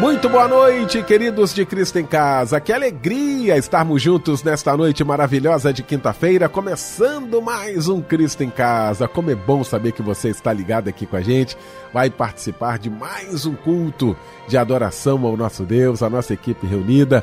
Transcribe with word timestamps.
Muito 0.00 0.30
boa 0.30 0.48
noite, 0.48 1.02
queridos 1.02 1.52
de 1.52 1.66
Cristo 1.66 1.98
em 1.98 2.06
Casa. 2.06 2.58
Que 2.58 2.72
alegria 2.72 3.58
estarmos 3.58 4.00
juntos 4.00 4.42
nesta 4.42 4.74
noite 4.74 5.04
maravilhosa 5.04 5.74
de 5.74 5.82
quinta-feira, 5.82 6.48
começando 6.48 7.42
mais 7.42 7.86
um 7.86 8.00
Cristo 8.00 8.42
em 8.42 8.48
Casa. 8.48 9.06
Como 9.06 9.30
é 9.30 9.34
bom 9.34 9.62
saber 9.62 9.92
que 9.92 10.00
você 10.00 10.30
está 10.30 10.54
ligado 10.54 10.88
aqui 10.88 11.04
com 11.04 11.16
a 11.16 11.20
gente, 11.20 11.54
vai 11.92 12.08
participar 12.08 12.78
de 12.78 12.88
mais 12.88 13.44
um 13.44 13.54
culto 13.54 14.16
de 14.48 14.56
adoração 14.56 15.26
ao 15.26 15.36
nosso 15.36 15.64
Deus, 15.64 16.02
a 16.02 16.08
nossa 16.08 16.32
equipe 16.32 16.66
reunida 16.66 17.22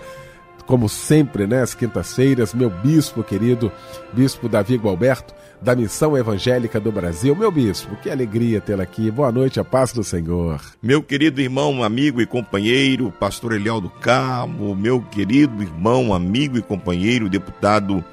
como 0.68 0.90
sempre, 0.90 1.48
né, 1.48 1.64
quintas-feiras, 1.66 2.54
meu 2.54 2.70
bispo 2.70 3.24
querido, 3.24 3.72
bispo 4.12 4.50
Davi 4.50 4.76
Gualberto, 4.76 5.34
da 5.62 5.74
Missão 5.74 6.16
Evangélica 6.16 6.78
do 6.78 6.92
Brasil. 6.92 7.34
Meu 7.36 7.50
bispo, 7.50 7.96
que 7.96 8.12
alegria 8.12 8.60
tê-lo 8.60 8.82
aqui. 8.82 9.10
Boa 9.10 9.32
noite, 9.32 9.62
a 9.62 9.64
paz 9.64 9.94
do 9.94 10.04
Senhor. 10.04 10.62
Meu 10.84 11.02
querido 11.02 11.42
irmão, 11.42 11.82
amigo 11.82 12.22
e 12.22 12.28
companheiro, 12.28 13.12
pastor 13.18 13.54
Eliel 13.54 13.80
do 13.80 13.90
Carmo, 13.90 14.76
meu 14.76 15.02
querido 15.02 15.64
irmão, 15.64 16.14
amigo 16.14 16.58
e 16.58 16.62
companheiro, 16.62 17.30
deputado 17.30 18.04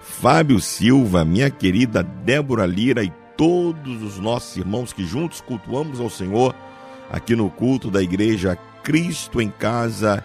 Fábio 0.00 0.58
Silva, 0.58 1.22
minha 1.22 1.50
querida 1.50 2.02
Débora 2.02 2.64
Lira 2.64 3.04
e 3.04 3.12
todos 3.36 4.02
os 4.02 4.18
nossos 4.18 4.56
irmãos 4.56 4.92
que 4.92 5.04
juntos 5.04 5.40
cultuamos 5.42 6.00
ao 6.00 6.08
Senhor 6.08 6.54
aqui 7.10 7.36
no 7.36 7.50
culto 7.50 7.90
da 7.90 8.02
igreja 8.02 8.58
Cristo 8.82 9.40
em 9.40 9.50
Casa 9.50 10.24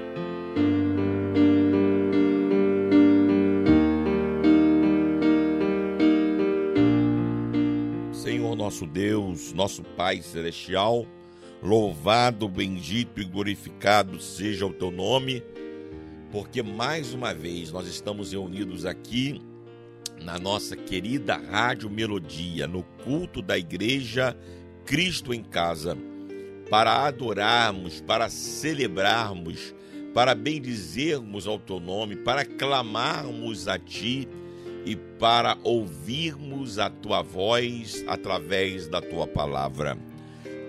Nosso 8.81 8.85
Deus, 8.85 9.53
nosso 9.53 9.83
Pai 9.83 10.21
Celestial, 10.21 11.05
louvado, 11.61 12.47
bendito 12.47 13.21
e 13.21 13.23
glorificado 13.23 14.19
seja 14.19 14.65
o 14.65 14.73
teu 14.73 14.89
nome, 14.89 15.43
porque 16.31 16.63
mais 16.63 17.13
uma 17.13 17.33
vez 17.33 17.71
nós 17.71 17.87
estamos 17.87 18.31
reunidos 18.31 18.85
aqui 18.85 19.39
na 20.23 20.39
nossa 20.39 20.75
querida 20.75 21.35
Rádio 21.35 21.89
Melodia, 21.89 22.67
no 22.67 22.83
culto 23.03 23.41
da 23.41 23.57
igreja 23.57 24.35
Cristo 24.85 25.33
em 25.33 25.43
Casa, 25.43 25.95
para 26.69 27.05
adorarmos, 27.05 28.01
para 28.01 28.29
celebrarmos, 28.29 29.75
para 30.13 30.33
bendizermos 30.33 31.45
ao 31.45 31.59
teu 31.59 31.79
nome, 31.79 32.15
para 32.15 32.45
clamarmos 32.45 33.67
a 33.67 33.77
ti 33.77 34.27
e 34.85 34.95
para 34.95 35.57
ouvirmos 35.63 36.79
a 36.79 36.89
tua 36.89 37.21
voz 37.21 38.03
através 38.07 38.87
da 38.87 39.01
tua 39.01 39.27
palavra. 39.27 39.97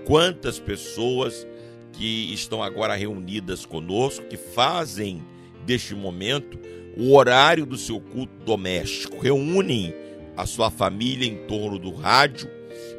Quantas 0.05 0.59
pessoas 0.59 1.47
que 1.93 2.33
estão 2.33 2.63
agora 2.63 2.95
reunidas 2.95 3.65
conosco, 3.65 4.27
que 4.27 4.37
fazem 4.37 5.23
deste 5.65 5.95
momento 5.95 6.59
o 6.97 7.15
horário 7.15 7.65
do 7.65 7.79
seu 7.79 8.01
culto 8.01 8.33
doméstico, 8.45 9.19
reúnem 9.19 9.95
a 10.37 10.47
sua 10.47 10.71
família 10.71 11.27
em 11.27 11.47
torno 11.47 11.79
do 11.79 11.93
rádio 11.93 12.51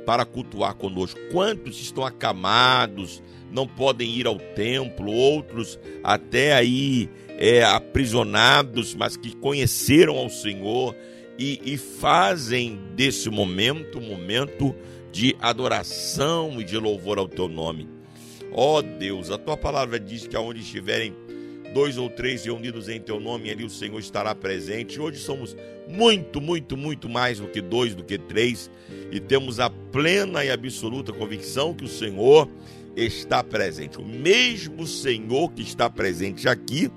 para 0.05 0.25
cultuar 0.25 0.75
conosco. 0.75 1.19
Quantos 1.31 1.79
estão 1.81 2.05
acamados, 2.05 3.21
não 3.51 3.67
podem 3.67 4.09
ir 4.09 4.27
ao 4.27 4.37
templo, 4.37 5.11
outros 5.11 5.79
até 6.03 6.53
aí 6.53 7.09
é, 7.37 7.63
aprisionados, 7.63 8.95
mas 8.95 9.17
que 9.17 9.35
conheceram 9.35 10.17
ao 10.17 10.29
Senhor 10.29 10.95
e, 11.37 11.59
e 11.65 11.77
fazem 11.77 12.79
desse 12.95 13.29
momento 13.29 13.97
um 13.97 14.07
momento 14.07 14.75
de 15.11 15.35
adoração 15.39 16.59
e 16.59 16.63
de 16.63 16.77
louvor 16.77 17.17
ao 17.17 17.27
teu 17.27 17.47
nome. 17.47 17.87
Ó 18.51 18.77
oh 18.77 18.81
Deus, 18.81 19.31
a 19.31 19.37
tua 19.37 19.57
palavra 19.57 19.99
diz 19.99 20.27
que 20.27 20.35
aonde 20.35 20.61
estiverem 20.61 21.13
dois 21.73 21.97
ou 21.97 22.09
três 22.09 22.45
reunidos 22.45 22.87
em 22.87 22.99
teu 22.99 23.19
nome, 23.19 23.49
ali 23.49 23.63
o 23.63 23.69
Senhor 23.69 23.99
estará 23.99 24.35
presente. 24.35 24.99
Hoje 25.01 25.17
somos 25.17 25.55
muito, 25.87 26.39
muito, 26.39 26.77
muito 26.77 27.09
mais 27.09 27.39
do 27.39 27.47
que 27.47 27.61
dois, 27.61 27.95
do 27.95 28.03
que 28.03 28.17
três, 28.17 28.69
e 29.11 29.19
temos 29.19 29.59
a 29.59 29.69
plena 29.69 30.45
e 30.45 30.51
absoluta 30.51 31.11
convicção 31.11 31.73
que 31.73 31.83
o 31.83 31.89
Senhor 31.89 32.47
está 32.95 33.43
presente. 33.43 33.97
O 33.97 34.05
mesmo 34.05 34.85
Senhor 34.85 35.51
que 35.51 35.63
está 35.63 35.89
presente 35.89 36.47
aqui 36.47 36.91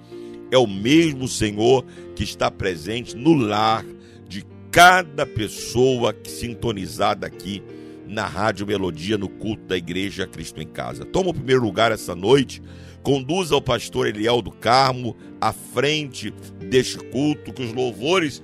é 0.50 0.58
o 0.58 0.66
mesmo 0.66 1.26
Senhor 1.28 1.84
que 2.14 2.24
está 2.24 2.50
presente 2.50 3.16
no 3.16 3.34
lar 3.34 3.84
de 4.28 4.44
cada 4.70 5.26
pessoa 5.26 6.14
sintonizada 6.24 7.26
aqui 7.26 7.62
na 8.06 8.26
Rádio 8.26 8.66
Melodia, 8.66 9.18
no 9.18 9.28
culto 9.28 9.64
da 9.64 9.76
Igreja 9.76 10.26
Cristo 10.26 10.60
em 10.60 10.66
Casa. 10.66 11.04
Toma 11.04 11.30
o 11.30 11.34
primeiro 11.34 11.62
lugar 11.62 11.90
essa 11.90 12.14
noite, 12.14 12.62
conduza 13.02 13.56
o 13.56 13.62
pastor 13.62 14.06
Eliel 14.06 14.40
do 14.40 14.52
Carmo 14.52 15.16
à 15.40 15.52
frente 15.52 16.32
deste 16.58 16.98
culto, 16.98 17.52
que 17.52 17.62
os 17.62 17.72
louvores 17.72 18.42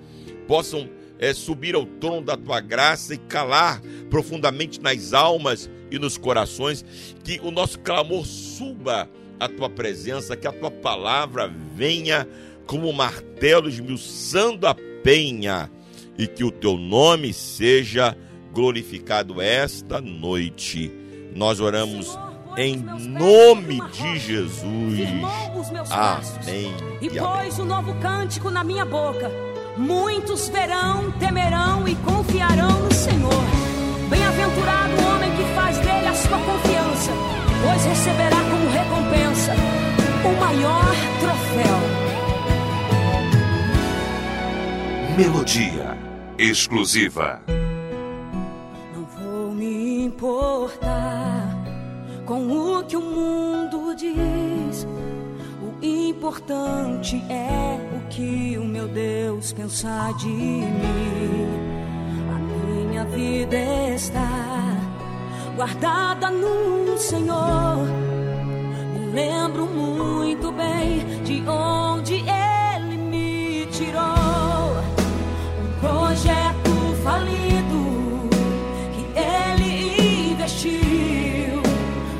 possam 0.48 0.88
é, 1.18 1.32
subir 1.32 1.76
ao 1.76 1.86
trono 1.86 2.22
da 2.22 2.36
tua 2.36 2.60
graça 2.60 3.14
e 3.14 3.18
calar 3.18 3.80
profundamente 4.10 4.80
nas 4.80 5.12
almas 5.12 5.70
e 5.90 5.98
nos 5.98 6.18
corações, 6.18 6.84
que 7.22 7.40
o 7.44 7.50
nosso 7.50 7.78
clamor 7.78 8.26
suba 8.26 9.08
à 9.38 9.48
tua 9.48 9.68
presença, 9.68 10.36
que 10.36 10.46
a 10.46 10.52
tua 10.52 10.70
palavra 10.70 11.52
venha 11.74 12.26
como 12.66 12.92
martelo 12.92 13.68
esmiuçando 13.68 14.66
a 14.66 14.74
penha 15.02 15.70
e 16.18 16.26
que 16.26 16.44
o 16.44 16.50
teu 16.50 16.76
nome 16.76 17.32
seja 17.32 18.16
glorificado 18.52 19.40
esta 19.40 20.00
noite. 20.00 20.92
Nós 21.34 21.60
oramos 21.60 22.18
em 22.56 22.76
nome 22.76 23.80
de 23.90 24.18
Jesus. 24.18 24.98
Amém. 25.90 26.74
E 27.00 27.08
pôs 27.10 27.58
um 27.58 27.64
novo 27.64 27.94
cântico 27.94 28.50
na 28.50 28.62
minha 28.62 28.84
boca. 28.84 29.30
Muitos 29.76 30.48
verão, 30.50 31.10
temerão 31.12 31.88
e 31.88 31.94
confiarão 31.96 32.82
no 32.82 32.92
Senhor. 32.92 33.44
Bem-aventurado 34.10 34.92
o 34.92 35.14
homem 35.14 35.30
que 35.34 35.44
faz 35.54 35.78
dele 35.78 36.06
a 36.06 36.14
sua 36.14 36.38
confiança, 36.38 37.12
pois 37.62 37.84
receberá 37.86 38.36
o 38.36 38.41
maior 40.42 40.94
troféu. 41.20 41.78
Melodia 45.16 45.96
exclusiva. 46.38 47.40
Não 48.94 49.04
vou 49.04 49.52
me 49.52 50.04
importar 50.04 51.48
com 52.26 52.40
o 52.50 52.82
que 52.84 52.96
o 52.96 53.00
mundo 53.00 53.94
diz. 53.94 54.86
O 55.62 55.84
importante 55.84 57.22
é 57.28 57.78
o 57.96 58.08
que 58.08 58.58
o 58.58 58.64
meu 58.64 58.88
Deus 58.88 59.52
pensar 59.52 60.12
de 60.14 60.28
mim. 60.28 61.46
A 62.34 62.38
minha 62.66 63.04
vida 63.04 63.56
está 63.94 64.28
guardada 65.56 66.30
no 66.30 66.98
Senhor 66.98 68.21
lembro 69.12 69.66
muito 69.66 70.50
bem 70.52 71.22
de 71.22 71.46
onde 71.48 72.14
ele 72.14 72.96
me 72.96 73.66
tirou. 73.66 74.02
Um 75.60 75.80
projeto 75.80 76.72
falido 77.04 78.30
que 78.94 79.04
ele 79.18 80.32
investiu. 80.32 81.62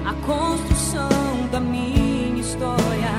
A 0.05 0.13
construção 0.27 1.09
da 1.51 1.61
minha 1.61 2.41
história 2.41 3.13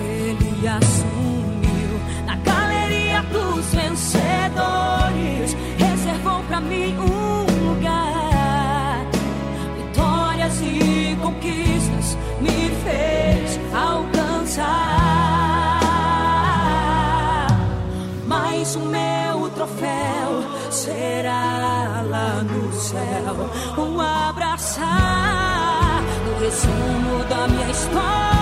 ele 0.00 0.66
assumiu. 0.66 2.00
Na 2.24 2.36
galeria 2.36 3.22
dos 3.24 3.66
vencedores, 3.74 5.56
reservou 5.76 6.42
para 6.44 6.60
mim 6.60 6.96
um. 6.98 7.17
será 20.88 22.02
lá 22.08 22.42
no 22.42 22.72
céu 22.72 23.36
um 23.76 24.00
abraçar 24.00 24.86
no 26.24 26.38
resumo 26.40 27.24
da 27.28 27.46
minha 27.48 27.70
história. 27.70 28.37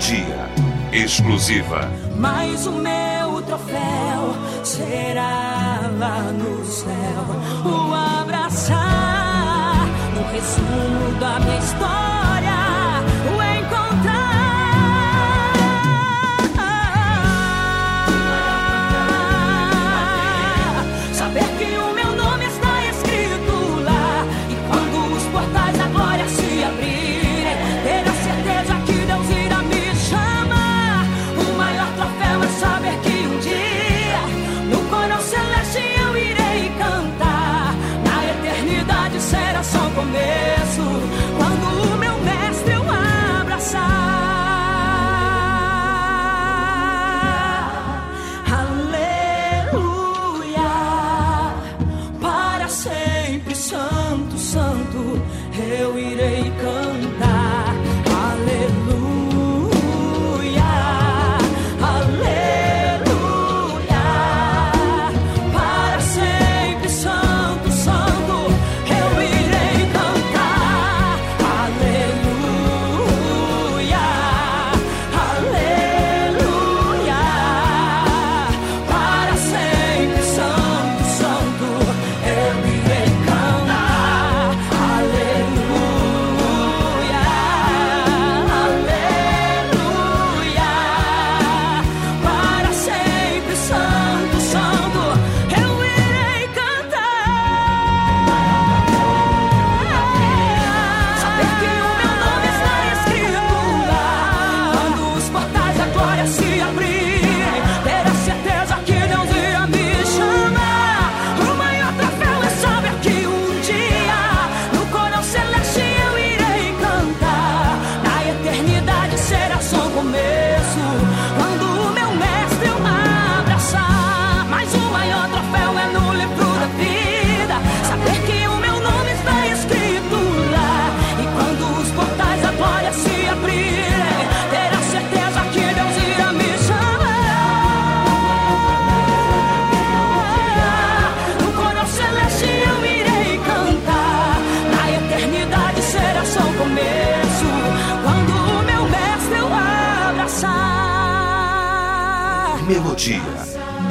dia, 0.00 0.48
exclusiva. 0.92 1.88
Mas 2.16 2.66
o 2.66 2.72
meu 2.72 3.42
troféu 3.42 4.34
será 4.64 5.90
lá 5.98 6.32
no 6.32 6.64
céu. 6.64 6.90
O 7.64 7.94
abraçar 8.20 9.86
no 10.14 10.32
resumo 10.32 11.20
da 11.20 11.38
minha 11.40 11.58
história. 11.58 12.19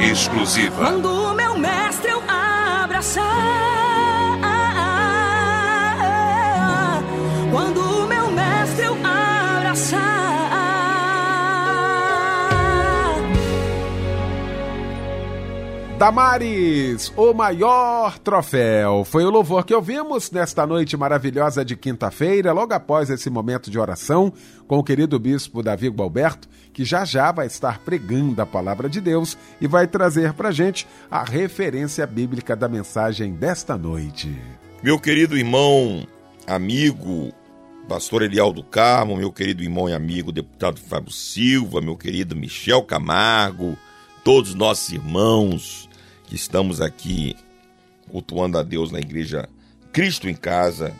exclusiva. 0.02 0.82
Mandou 0.82 1.29
Damares, 16.00 17.12
o 17.14 17.34
maior 17.34 18.18
troféu. 18.20 19.04
Foi 19.04 19.22
o 19.22 19.28
louvor 19.28 19.66
que 19.66 19.74
ouvimos 19.74 20.30
nesta 20.30 20.66
noite 20.66 20.96
maravilhosa 20.96 21.62
de 21.62 21.76
quinta-feira, 21.76 22.54
logo 22.54 22.72
após 22.72 23.10
esse 23.10 23.28
momento 23.28 23.70
de 23.70 23.78
oração 23.78 24.32
com 24.66 24.78
o 24.78 24.82
querido 24.82 25.18
bispo 25.18 25.62
Davi 25.62 25.88
Gualberto, 25.88 26.48
que 26.72 26.86
já 26.86 27.04
já 27.04 27.30
vai 27.30 27.48
estar 27.48 27.80
pregando 27.80 28.40
a 28.40 28.46
palavra 28.46 28.88
de 28.88 28.98
Deus 28.98 29.36
e 29.60 29.66
vai 29.66 29.86
trazer 29.86 30.32
para 30.32 30.50
gente 30.50 30.88
a 31.10 31.22
referência 31.22 32.06
bíblica 32.06 32.56
da 32.56 32.66
mensagem 32.66 33.34
desta 33.34 33.76
noite. 33.76 34.34
Meu 34.82 34.98
querido 34.98 35.36
irmão, 35.36 36.06
amigo, 36.46 37.30
pastor 37.86 38.22
Elialdo 38.22 38.64
Carmo, 38.64 39.18
meu 39.18 39.30
querido 39.30 39.62
irmão 39.62 39.86
e 39.86 39.92
amigo, 39.92 40.32
deputado 40.32 40.80
Fábio 40.80 41.12
Silva, 41.12 41.82
meu 41.82 41.94
querido 41.94 42.34
Michel 42.34 42.82
Camargo, 42.84 43.76
todos 44.24 44.54
nossos 44.54 44.94
irmãos 44.94 45.89
que 46.30 46.36
estamos 46.36 46.80
aqui 46.80 47.36
cultuando 48.08 48.56
a 48.56 48.62
Deus 48.62 48.92
na 48.92 49.00
igreja 49.00 49.48
Cristo 49.92 50.28
em 50.28 50.34
Casa. 50.34 50.94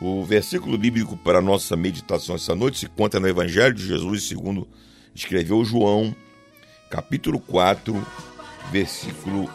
O 0.00 0.24
versículo 0.24 0.78
bíblico 0.78 1.16
para 1.16 1.40
a 1.40 1.42
nossa 1.42 1.76
meditação 1.76 2.36
essa 2.36 2.54
noite 2.54 2.78
se 2.78 2.88
conta 2.88 3.18
no 3.18 3.28
Evangelho 3.28 3.74
de 3.74 3.84
Jesus, 3.84 4.22
segundo 4.22 4.68
escreveu 5.14 5.64
João, 5.64 6.14
capítulo 6.88 7.40
4, 7.40 8.06
versículo 8.70 9.50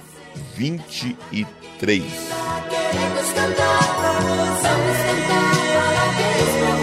23. 0.56 2.04
Queremos 2.92 3.32
cantar, 3.34 3.80
vamos 4.22 4.62
cantar 4.62 5.18
para 6.60 6.77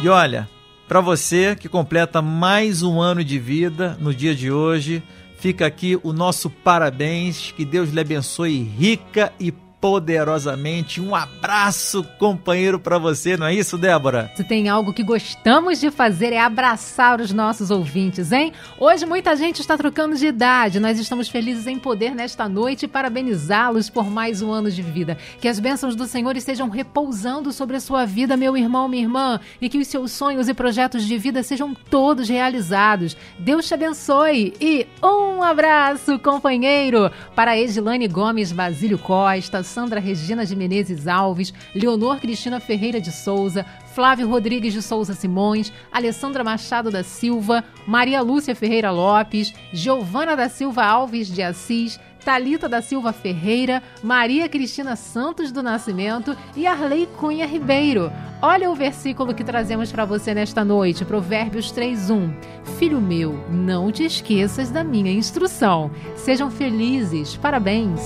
E 0.00 0.08
olha, 0.08 0.48
para 0.86 1.00
você 1.00 1.56
que 1.56 1.68
completa 1.68 2.22
mais 2.22 2.84
um 2.84 3.00
ano 3.00 3.24
de 3.24 3.36
vida 3.36 3.98
no 4.00 4.14
dia 4.14 4.32
de 4.32 4.48
hoje, 4.48 5.02
fica 5.38 5.66
aqui 5.66 5.98
o 6.04 6.12
nosso 6.12 6.48
parabéns, 6.48 7.50
que 7.50 7.64
Deus 7.64 7.90
lhe 7.90 7.98
abençoe 7.98 8.62
rica 8.62 9.32
e 9.40 9.52
poderosamente. 9.80 11.00
Um 11.00 11.14
abraço, 11.14 12.04
companheiro, 12.18 12.78
para 12.78 12.98
você, 12.98 13.36
não 13.36 13.46
é 13.46 13.54
isso, 13.54 13.78
Débora? 13.78 14.30
Se 14.36 14.44
tem 14.44 14.68
algo 14.68 14.92
que 14.92 15.02
gostamos 15.02 15.80
de 15.80 15.90
fazer 15.90 16.32
é 16.32 16.40
abraçar 16.40 17.20
os 17.20 17.32
nossos 17.32 17.70
ouvintes, 17.70 18.32
hein? 18.32 18.52
Hoje 18.78 19.06
muita 19.06 19.36
gente 19.36 19.60
está 19.60 19.76
trocando 19.76 20.16
de 20.16 20.26
idade. 20.26 20.80
Nós 20.80 20.98
estamos 20.98 21.28
felizes 21.28 21.66
em 21.66 21.78
poder 21.78 22.14
nesta 22.14 22.48
noite 22.48 22.88
parabenizá-los 22.88 23.88
por 23.88 24.10
mais 24.10 24.42
um 24.42 24.50
ano 24.50 24.70
de 24.70 24.82
vida. 24.82 25.16
Que 25.40 25.48
as 25.48 25.60
bênçãos 25.60 25.94
do 25.94 26.06
Senhor 26.06 26.36
estejam 26.36 26.68
repousando 26.68 27.52
sobre 27.52 27.76
a 27.76 27.80
sua 27.80 28.04
vida, 28.04 28.36
meu 28.36 28.56
irmão, 28.56 28.88
minha 28.88 29.02
irmã, 29.02 29.40
e 29.60 29.68
que 29.68 29.78
os 29.78 29.88
seus 29.88 30.12
sonhos 30.12 30.48
e 30.48 30.54
projetos 30.54 31.04
de 31.04 31.16
vida 31.16 31.42
sejam 31.42 31.74
todos 31.74 32.28
realizados. 32.28 33.16
Deus 33.38 33.66
te 33.66 33.74
abençoe 33.74 34.54
e 34.60 34.86
um 35.02 35.42
abraço, 35.42 36.18
companheiro, 36.18 37.10
para 37.34 37.56
Edilane 37.56 38.08
Gomes 38.08 38.50
Basílio 38.50 38.98
Costa, 38.98 39.62
Sandra 39.68 40.00
Regina 40.00 40.44
de 40.44 40.56
Menezes 40.56 41.06
Alves, 41.06 41.54
Leonor 41.74 42.18
Cristina 42.18 42.58
Ferreira 42.58 43.00
de 43.00 43.12
Souza, 43.12 43.64
Flávio 43.94 44.28
Rodrigues 44.28 44.72
de 44.72 44.82
Souza 44.82 45.14
Simões, 45.14 45.72
Alessandra 45.92 46.42
Machado 46.42 46.90
da 46.90 47.04
Silva, 47.04 47.62
Maria 47.86 48.20
Lúcia 48.20 48.56
Ferreira 48.56 48.90
Lopes, 48.90 49.54
Giovana 49.72 50.34
da 50.34 50.48
Silva 50.48 50.84
Alves 50.84 51.28
de 51.28 51.42
Assis, 51.42 52.00
Talita 52.24 52.68
da 52.68 52.82
Silva 52.82 53.12
Ferreira, 53.12 53.82
Maria 54.02 54.48
Cristina 54.48 54.96
Santos 54.96 55.52
do 55.52 55.62
Nascimento 55.62 56.36
e 56.56 56.66
Arley 56.66 57.08
Cunha 57.18 57.46
Ribeiro. 57.46 58.12
Olha 58.42 58.70
o 58.70 58.74
versículo 58.74 59.34
que 59.34 59.42
trazemos 59.42 59.90
para 59.90 60.04
você 60.04 60.34
nesta 60.34 60.64
noite, 60.64 61.04
Provérbios 61.04 61.72
3:1. 61.72 62.30
Filho 62.78 63.00
meu, 63.00 63.32
não 63.50 63.90
te 63.90 64.04
esqueças 64.04 64.70
da 64.70 64.84
minha 64.84 65.12
instrução. 65.12 65.90
Sejam 66.16 66.50
felizes. 66.50 67.36
Parabéns. 67.36 68.00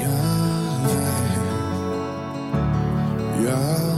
Ele 0.00 0.39
é 3.46 3.89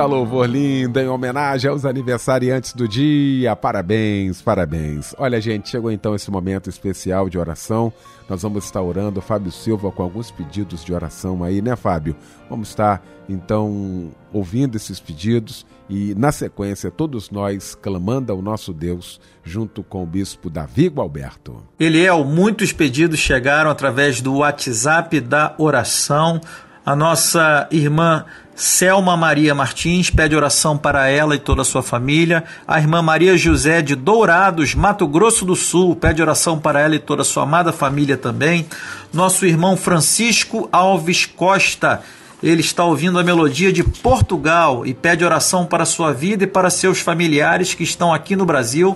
Eita, 0.00 0.08
louvor 0.08 0.48
lindo, 0.48 0.98
em 0.98 1.08
homenagem 1.08 1.70
aos 1.70 1.84
aniversariantes 1.84 2.72
do 2.72 2.88
dia. 2.88 3.54
Parabéns, 3.54 4.40
parabéns. 4.40 5.14
Olha, 5.18 5.38
gente, 5.42 5.68
chegou 5.68 5.92
então 5.92 6.14
esse 6.14 6.30
momento 6.30 6.70
especial 6.70 7.28
de 7.28 7.36
oração. 7.36 7.92
Nós 8.26 8.40
vamos 8.40 8.64
estar 8.64 8.80
orando, 8.80 9.20
Fábio 9.20 9.52
Silva, 9.52 9.92
com 9.92 10.02
alguns 10.02 10.30
pedidos 10.30 10.82
de 10.82 10.94
oração 10.94 11.44
aí, 11.44 11.60
né, 11.60 11.76
Fábio? 11.76 12.16
Vamos 12.48 12.70
estar, 12.70 13.04
então, 13.28 14.10
ouvindo 14.32 14.74
esses 14.74 14.98
pedidos 14.98 15.66
e, 15.86 16.14
na 16.14 16.32
sequência, 16.32 16.90
todos 16.90 17.28
nós 17.28 17.74
clamando 17.74 18.32
ao 18.32 18.40
nosso 18.40 18.72
Deus, 18.72 19.20
junto 19.44 19.82
com 19.82 20.02
o 20.02 20.06
bispo 20.06 20.48
Davi 20.48 20.88
Gualberto. 20.88 21.62
Eliel, 21.78 22.24
muitos 22.24 22.72
pedidos 22.72 23.18
chegaram 23.18 23.70
através 23.70 24.22
do 24.22 24.36
WhatsApp 24.36 25.20
da 25.20 25.54
oração. 25.58 26.40
A 26.86 26.96
nossa 26.96 27.68
irmã 27.70 28.24
Selma 28.60 29.16
Maria 29.16 29.54
Martins 29.54 30.10
pede 30.10 30.36
oração 30.36 30.76
para 30.76 31.08
ela 31.08 31.34
e 31.34 31.38
toda 31.38 31.62
a 31.62 31.64
sua 31.64 31.82
família. 31.82 32.44
A 32.68 32.78
irmã 32.78 33.00
Maria 33.00 33.34
José 33.34 33.80
de 33.80 33.94
Dourados, 33.94 34.74
Mato 34.74 35.06
Grosso 35.06 35.46
do 35.46 35.56
Sul, 35.56 35.96
pede 35.96 36.20
oração 36.20 36.58
para 36.58 36.78
ela 36.78 36.94
e 36.94 36.98
toda 36.98 37.22
a 37.22 37.24
sua 37.24 37.44
amada 37.44 37.72
família 37.72 38.18
também. 38.18 38.66
Nosso 39.14 39.46
irmão 39.46 39.78
Francisco 39.78 40.68
Alves 40.70 41.24
Costa, 41.24 42.02
ele 42.42 42.60
está 42.60 42.84
ouvindo 42.84 43.18
a 43.18 43.24
melodia 43.24 43.72
de 43.72 43.82
Portugal 43.82 44.84
e 44.84 44.92
pede 44.92 45.24
oração 45.24 45.64
para 45.64 45.86
sua 45.86 46.12
vida 46.12 46.44
e 46.44 46.46
para 46.46 46.68
seus 46.68 47.00
familiares 47.00 47.72
que 47.72 47.82
estão 47.82 48.12
aqui 48.12 48.36
no 48.36 48.44
Brasil. 48.44 48.94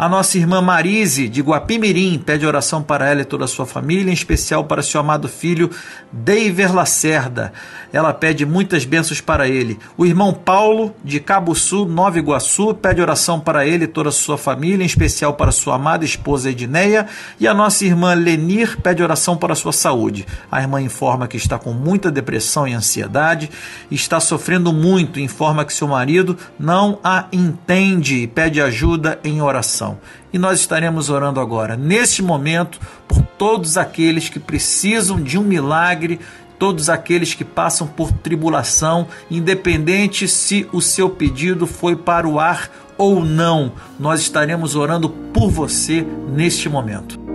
A 0.00 0.08
nossa 0.08 0.38
irmã 0.38 0.62
Marise, 0.62 1.28
de 1.28 1.42
Guapimirim, 1.42 2.18
pede 2.18 2.46
oração 2.46 2.82
para 2.82 3.06
ela 3.10 3.20
e 3.20 3.24
toda 3.26 3.44
a 3.44 3.46
sua 3.46 3.66
família, 3.66 4.10
em 4.10 4.14
especial 4.14 4.64
para 4.64 4.82
seu 4.82 4.98
amado 4.98 5.28
filho, 5.28 5.68
Deiver 6.10 6.74
Lacerda. 6.74 7.52
Ela 7.92 8.14
pede 8.14 8.46
muitas 8.46 8.86
bênçãos 8.86 9.20
para 9.20 9.46
ele. 9.46 9.78
O 9.98 10.06
irmão 10.06 10.32
Paulo, 10.32 10.94
de 11.04 11.20
Cabo 11.20 11.54
Sul, 11.54 11.84
Nova 11.84 12.18
Iguaçu, 12.18 12.72
pede 12.72 13.02
oração 13.02 13.38
para 13.38 13.66
ele 13.66 13.84
e 13.84 13.86
toda 13.86 14.08
a 14.08 14.12
sua 14.12 14.38
família, 14.38 14.82
em 14.82 14.86
especial 14.86 15.34
para 15.34 15.52
sua 15.52 15.74
amada 15.74 16.02
esposa 16.02 16.48
Edneia. 16.48 17.06
E 17.38 17.46
a 17.46 17.52
nossa 17.52 17.84
irmã 17.84 18.14
Lenir 18.14 18.80
pede 18.80 19.02
oração 19.02 19.36
para 19.36 19.54
sua 19.54 19.72
saúde. 19.72 20.26
A 20.50 20.62
irmã 20.62 20.80
informa 20.80 21.28
que 21.28 21.36
está 21.36 21.58
com 21.58 21.74
muita 21.74 22.10
depressão 22.10 22.66
e 22.66 22.72
ansiedade, 22.72 23.50
está 23.90 24.18
sofrendo 24.18 24.72
muito, 24.72 25.20
informa 25.20 25.62
que 25.62 25.74
seu 25.74 25.88
marido 25.88 26.38
não 26.58 26.98
a 27.04 27.26
entende 27.30 28.22
e 28.22 28.26
pede 28.26 28.62
ajuda 28.62 29.20
em 29.22 29.42
oração. 29.42 29.89
E 30.32 30.38
nós 30.38 30.60
estaremos 30.60 31.10
orando 31.10 31.40
agora, 31.40 31.76
neste 31.76 32.22
momento, 32.22 32.80
por 33.08 33.22
todos 33.22 33.76
aqueles 33.76 34.28
que 34.28 34.38
precisam 34.38 35.20
de 35.20 35.38
um 35.38 35.42
milagre, 35.42 36.20
todos 36.58 36.90
aqueles 36.90 37.32
que 37.32 37.44
passam 37.44 37.86
por 37.86 38.12
tribulação, 38.12 39.08
independente 39.30 40.28
se 40.28 40.68
o 40.72 40.80
seu 40.80 41.08
pedido 41.08 41.66
foi 41.66 41.96
para 41.96 42.28
o 42.28 42.38
ar 42.38 42.70
ou 42.98 43.24
não, 43.24 43.72
nós 43.98 44.20
estaremos 44.20 44.76
orando 44.76 45.08
por 45.08 45.50
você 45.50 46.06
neste 46.28 46.68
momento. 46.68 47.29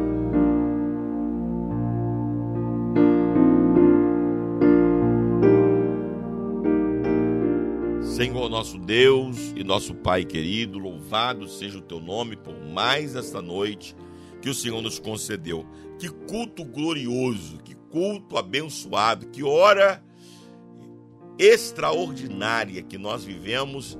Senhor 8.25 8.49
nosso 8.49 8.79
Deus 8.79 9.53
e 9.55 9.63
nosso 9.63 9.93
Pai 9.93 10.25
querido, 10.25 10.79
louvado 10.79 11.47
seja 11.47 11.77
o 11.77 11.81
teu 11.81 11.99
nome 11.99 12.35
por 12.35 12.59
mais 12.59 13.15
esta 13.15 13.39
noite 13.39 13.95
que 14.41 14.49
o 14.49 14.53
Senhor 14.53 14.81
nos 14.81 14.97
concedeu. 14.97 15.63
Que 15.99 16.09
culto 16.09 16.65
glorioso, 16.65 17.59
que 17.63 17.75
culto 17.75 18.35
abençoado, 18.35 19.27
que 19.27 19.43
hora 19.43 20.03
extraordinária 21.37 22.81
que 22.81 22.97
nós 22.97 23.23
vivemos 23.23 23.95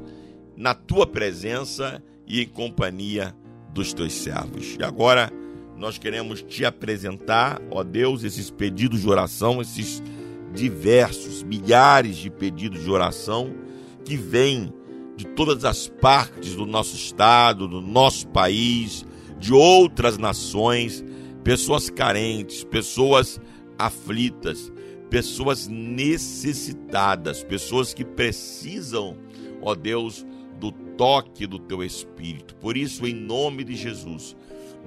na 0.58 0.74
tua 0.74 1.06
presença 1.06 2.04
e 2.26 2.42
em 2.42 2.48
companhia 2.48 3.36
dos 3.72 3.94
teus 3.94 4.14
servos. 4.14 4.76
E 4.80 4.84
agora 4.84 5.32
nós 5.78 6.00
queremos 6.00 6.42
te 6.42 6.66
apresentar, 6.66 7.62
ó 7.70 7.84
Deus, 7.84 8.24
esses 8.24 8.50
pedidos 8.50 9.02
de 9.02 9.08
oração, 9.08 9.62
esses 9.62 10.02
diversos, 10.52 11.44
milhares 11.44 12.18
de 12.18 12.32
pedidos 12.32 12.84
de 12.84 12.90
oração 12.90 13.65
que 14.06 14.16
vêm 14.16 14.72
de 15.18 15.26
todas 15.26 15.66
as 15.66 15.88
partes 15.88 16.56
do 16.56 16.66
nosso 16.66 16.96
estado, 16.96 17.68
do 17.68 17.82
nosso 17.82 18.28
país, 18.28 19.06
de 19.40 19.54
outras 19.54 20.18
nações, 20.18 21.04
pessoas 21.44 21.90
carentes, 21.90 22.64
pessoas 22.64 23.40
aflitas, 23.78 24.72
pessoas 25.10 25.68
necessitadas, 25.68 27.44
pessoas 27.44 27.94
que 27.94 28.06
precisam, 28.06 29.18
ó 29.62 29.76
Deus, 29.76 30.26
do 30.60 30.72
toque 30.72 31.46
do 31.46 31.60
teu 31.60 31.84
espírito. 31.84 32.56
Por 32.56 32.78
isso, 32.78 33.06
em 33.06 33.14
nome 33.14 33.64
de 33.64 33.76
Jesus, 33.76 34.36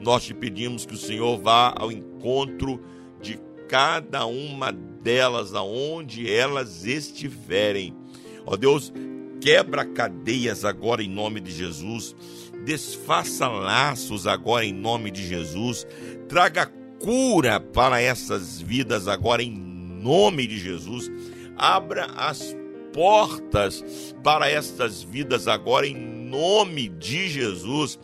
nós 0.00 0.24
te 0.24 0.34
pedimos 0.34 0.86
que 0.86 0.94
o 0.94 0.98
Senhor 0.98 1.38
vá 1.38 1.74
ao 1.76 1.90
encontro 1.90 2.80
de 3.20 3.38
cada 3.68 4.26
uma 4.26 4.72
delas, 4.72 5.54
aonde 5.54 6.30
elas 6.30 6.84
estiverem. 6.84 7.94
Ó 8.50 8.56
Deus, 8.56 8.90
quebra 9.42 9.84
cadeias 9.84 10.64
agora 10.64 11.02
em 11.02 11.10
nome 11.10 11.38
de 11.38 11.50
Jesus, 11.50 12.16
desfaça 12.64 13.46
laços 13.46 14.26
agora 14.26 14.64
em 14.64 14.72
nome 14.72 15.10
de 15.10 15.26
Jesus, 15.26 15.86
traga 16.30 16.64
cura 16.98 17.60
para 17.60 18.00
essas 18.00 18.58
vidas 18.58 19.06
agora 19.06 19.42
em 19.42 19.50
nome 19.50 20.46
de 20.46 20.58
Jesus, 20.58 21.10
abra 21.58 22.06
as 22.16 22.56
portas 22.94 23.84
para 24.24 24.50
estas 24.50 25.02
vidas 25.02 25.46
agora 25.46 25.86
em 25.86 25.94
nome 25.94 26.88
de 26.88 27.28
Jesus. 27.28 27.98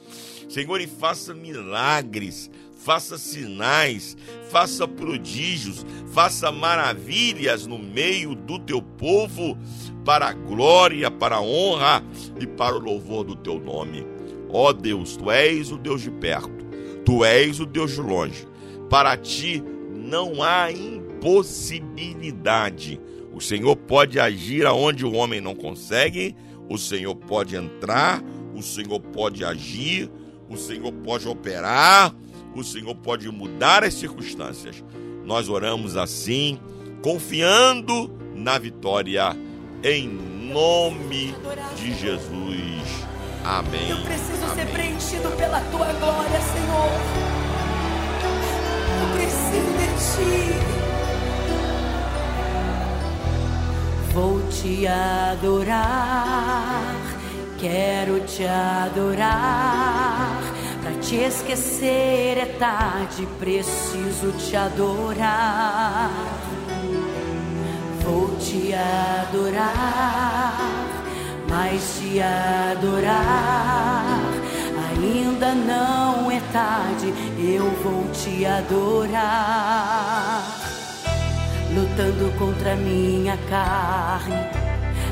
Senhor, 0.47 0.79
e 0.79 0.87
faça 0.87 1.33
milagres, 1.33 2.51
faça 2.85 3.17
sinais, 3.17 4.15
faça 4.51 4.87
prodígios, 4.87 5.87
faça 6.13 6.53
maravilhas 6.53 7.67
no 7.67 7.79
meio 7.79 8.35
do 8.35 8.59
teu 8.59 8.83
povo, 8.83 9.57
para 10.05 10.29
a 10.29 10.35
glória, 10.35 11.11
para 11.11 11.37
a 11.37 11.41
honra 11.41 12.05
e 12.39 12.47
para 12.47 12.77
o 12.77 12.79
louvor 12.79 13.25
do 13.25 13.35
teu 13.35 13.59
nome. 13.59 14.07
Ó 14.51 14.71
Deus, 14.71 15.17
tu 15.17 15.31
és 15.31 15.73
o 15.73 15.79
Deus 15.79 16.03
de 16.03 16.11
perto, 16.11 16.67
tu 17.07 17.25
és 17.25 17.59
o 17.59 17.65
Deus 17.65 17.93
de 17.93 18.03
longe. 18.03 18.47
Para 18.91 19.17
ti 19.17 19.65
não 19.91 20.43
há 20.43 20.71
impossibilidade. 20.71 23.01
O 23.33 23.41
Senhor 23.41 23.77
pode 23.77 24.21
agir 24.21 24.67
aonde 24.67 25.07
o 25.07 25.15
homem 25.15 25.41
não 25.41 25.55
consegue, 25.55 26.37
o 26.69 26.77
Senhor 26.77 27.17
pode 27.17 27.57
entrar, 27.57 28.23
o 28.55 28.63
Senhor 28.63 29.01
pode 29.01 29.43
agir, 29.43 30.11
o 30.51 30.59
Senhor 30.59 30.93
pode 30.93 31.27
operar, 31.27 32.15
o 32.55 32.63
Senhor 32.63 32.95
pode 32.95 33.29
mudar 33.31 33.83
as 33.85 33.95
circunstâncias. 33.95 34.85
Nós 35.25 35.49
oramos 35.49 35.97
assim, 35.97 36.61
confiando 37.03 38.11
na 38.35 38.59
vitória, 38.59 39.35
em 39.83 40.07
nome 40.09 41.35
de 41.77 41.95
Jesus. 41.95 43.07
Amém. 43.45 43.91
Eu 43.91 44.03
preciso 44.05 44.55
ser 44.55 44.63
Amém. 44.63 44.73
preenchido 44.73 45.31
pela 45.37 45.61
tua 45.71 45.93
glória, 45.93 46.41
Senhor. 46.41 46.91
Eu 49.01 49.09
preciso 49.17 49.73
de 49.79 49.87
ti. 49.99 50.15
Vou 54.15 54.41
te 54.49 54.87
adorar, 54.87 56.95
quero 57.59 58.21
te 58.21 58.47
adorar. 58.47 60.41
Pra 60.85 60.93
te 61.01 61.17
esquecer 61.17 62.37
é 62.37 62.45
tarde, 62.59 63.27
preciso 63.39 64.33
te 64.33 64.55
adorar. 64.55 66.11
Vou 68.03 68.37
te 68.37 68.75
adorar, 68.75 70.59
mas 71.49 71.99
te 71.99 72.21
adorar. 72.21 74.05
Ainda 74.91 75.55
não 75.55 76.31
é 76.31 76.39
tarde, 76.53 77.15
eu 77.39 77.65
vou 77.83 78.05
te 78.13 78.45
adorar. 78.45 80.45
Lutando 81.75 82.31
contra 82.39 82.77
minha 82.77 83.39
carne, 83.49 84.37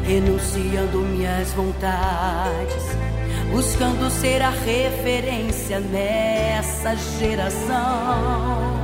renunciando 0.04 0.98
minhas 0.98 1.50
vontades, 1.52 3.11
buscando 3.52 4.10
ser 4.10 4.40
a 4.40 4.48
referência 4.48 5.78
nessa 5.78 6.96
geração. 7.18 8.82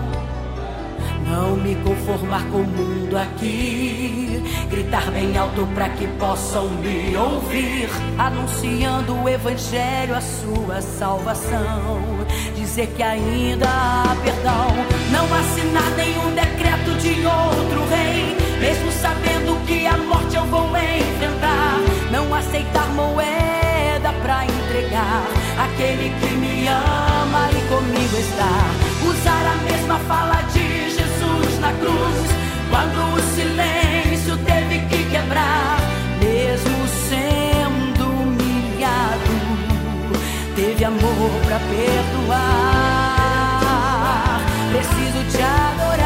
Não 1.26 1.56
me 1.56 1.74
conformar 1.76 2.42
com 2.50 2.58
o 2.58 2.66
mundo 2.66 3.16
aqui. 3.16 4.42
Gritar 4.70 5.10
bem 5.10 5.36
alto 5.36 5.66
para 5.74 5.88
que 5.88 6.06
possam 6.18 6.68
me 6.68 7.16
ouvir. 7.16 7.88
Anunciando 8.18 9.14
o 9.14 9.28
Evangelho, 9.28 10.14
a 10.14 10.20
sua 10.20 10.82
salvação. 10.82 12.26
Dizer 12.54 12.88
que 12.88 13.02
ainda 13.02 13.66
há 13.66 14.16
perdão. 14.22 14.68
Não 15.10 15.24
assinar 15.34 15.90
nenhum 15.96 16.34
decreto 16.34 16.90
de 16.98 17.24
outro 17.24 17.88
rei. 17.88 18.36
Mesmo 18.60 18.92
sabendo 18.92 19.66
que 19.66 19.86
a 19.86 19.96
morte 19.96 20.36
eu 20.36 20.44
vou 20.44 20.68
enfrentar. 20.68 21.78
Não 22.10 22.34
aceitar 22.34 22.88
moeda 22.94 23.37
pra 24.22 24.44
entregar. 24.44 25.24
Aquele 25.58 26.10
que 26.20 26.30
me 26.36 26.68
ama 26.68 27.50
e 27.50 27.60
comigo 27.68 28.16
está. 28.18 28.70
Usar 29.08 29.46
a 29.46 29.56
mesma 29.70 29.98
fala 30.00 30.42
de 30.52 30.90
Jesus 30.90 31.58
na 31.60 31.72
cruz. 31.72 32.28
Quando 32.70 33.14
o 33.14 33.20
silêncio 33.34 34.36
teve 34.44 34.80
que 34.88 35.04
quebrar, 35.10 35.78
mesmo 36.20 36.86
sendo 37.08 38.04
humilhado, 38.04 39.34
teve 40.54 40.84
amor 40.84 41.30
pra 41.46 41.58
perdoar. 41.58 42.38
Preciso 44.70 45.24
te 45.30 45.42
adorar. 45.42 45.97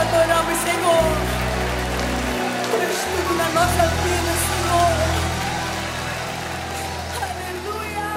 Adoramos, 0.00 0.56
Senhor. 0.58 1.16
És 2.80 2.98
tudo 3.04 3.34
na 3.36 3.48
nossa 3.50 3.86
vida, 4.02 4.32
Senhor. 4.46 4.94
Aleluia. 7.22 8.08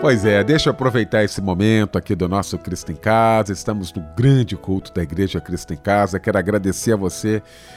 Pois 0.00 0.24
é, 0.24 0.44
deixa 0.44 0.68
eu 0.68 0.72
aproveitar 0.72 1.24
esse 1.24 1.40
momento 1.40 1.98
aqui 1.98 2.14
do 2.14 2.28
nosso 2.28 2.56
Cristo 2.58 2.92
em 2.92 2.96
Casa. 2.96 3.52
Estamos 3.52 3.92
no 3.92 4.02
grande 4.16 4.56
culto 4.56 4.92
da 4.92 5.02
Igreja 5.02 5.40
Cristo 5.40 5.74
em 5.74 5.78
Casa. 5.78 6.20
Quero 6.20 6.38
agradecer 6.38 6.92
a 6.92 6.96
você 6.96 7.42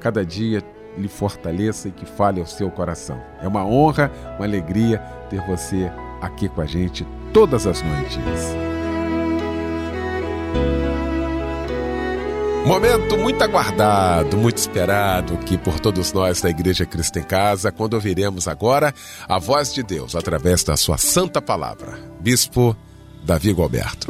cada 0.00 0.24
dia, 0.24 0.62
lhe 0.96 1.08
fortaleça 1.08 1.88
e 1.88 1.92
que 1.92 2.04
fale 2.04 2.40
ao 2.40 2.46
seu 2.46 2.70
coração. 2.70 3.20
É 3.40 3.46
uma 3.46 3.64
honra, 3.64 4.10
uma 4.36 4.44
alegria 4.44 4.98
ter 5.28 5.40
você 5.46 5.90
aqui 6.20 6.48
com 6.48 6.60
a 6.60 6.66
gente 6.66 7.06
todas 7.32 7.66
as 7.66 7.82
noites. 7.82 8.18
Momento 12.66 13.16
muito 13.16 13.42
aguardado, 13.42 14.36
muito 14.36 14.58
esperado 14.58 15.34
aqui 15.34 15.56
por 15.56 15.80
todos 15.80 16.12
nós 16.12 16.40
da 16.40 16.50
Igreja 16.50 16.84
Cristo 16.84 17.18
em 17.18 17.22
Casa, 17.22 17.72
quando 17.72 17.94
ouviremos 17.94 18.46
agora 18.46 18.94
a 19.26 19.38
voz 19.38 19.72
de 19.72 19.82
Deus 19.82 20.14
através 20.14 20.62
da 20.62 20.76
sua 20.76 20.98
santa 20.98 21.40
palavra. 21.40 21.98
Bispo 22.20 22.76
Davi 23.24 23.52
Gualberto. 23.52 24.08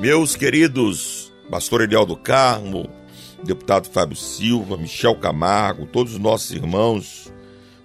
Meus 0.00 0.34
queridos 0.34 1.30
pastor 1.50 1.82
Eliel 1.82 2.06
do 2.06 2.16
Carmo, 2.16 2.88
deputado 3.44 3.86
Fábio 3.90 4.16
Silva, 4.16 4.78
Michel 4.78 5.14
Camargo, 5.14 5.84
todos 5.84 6.14
os 6.14 6.18
nossos 6.18 6.52
irmãos, 6.52 7.30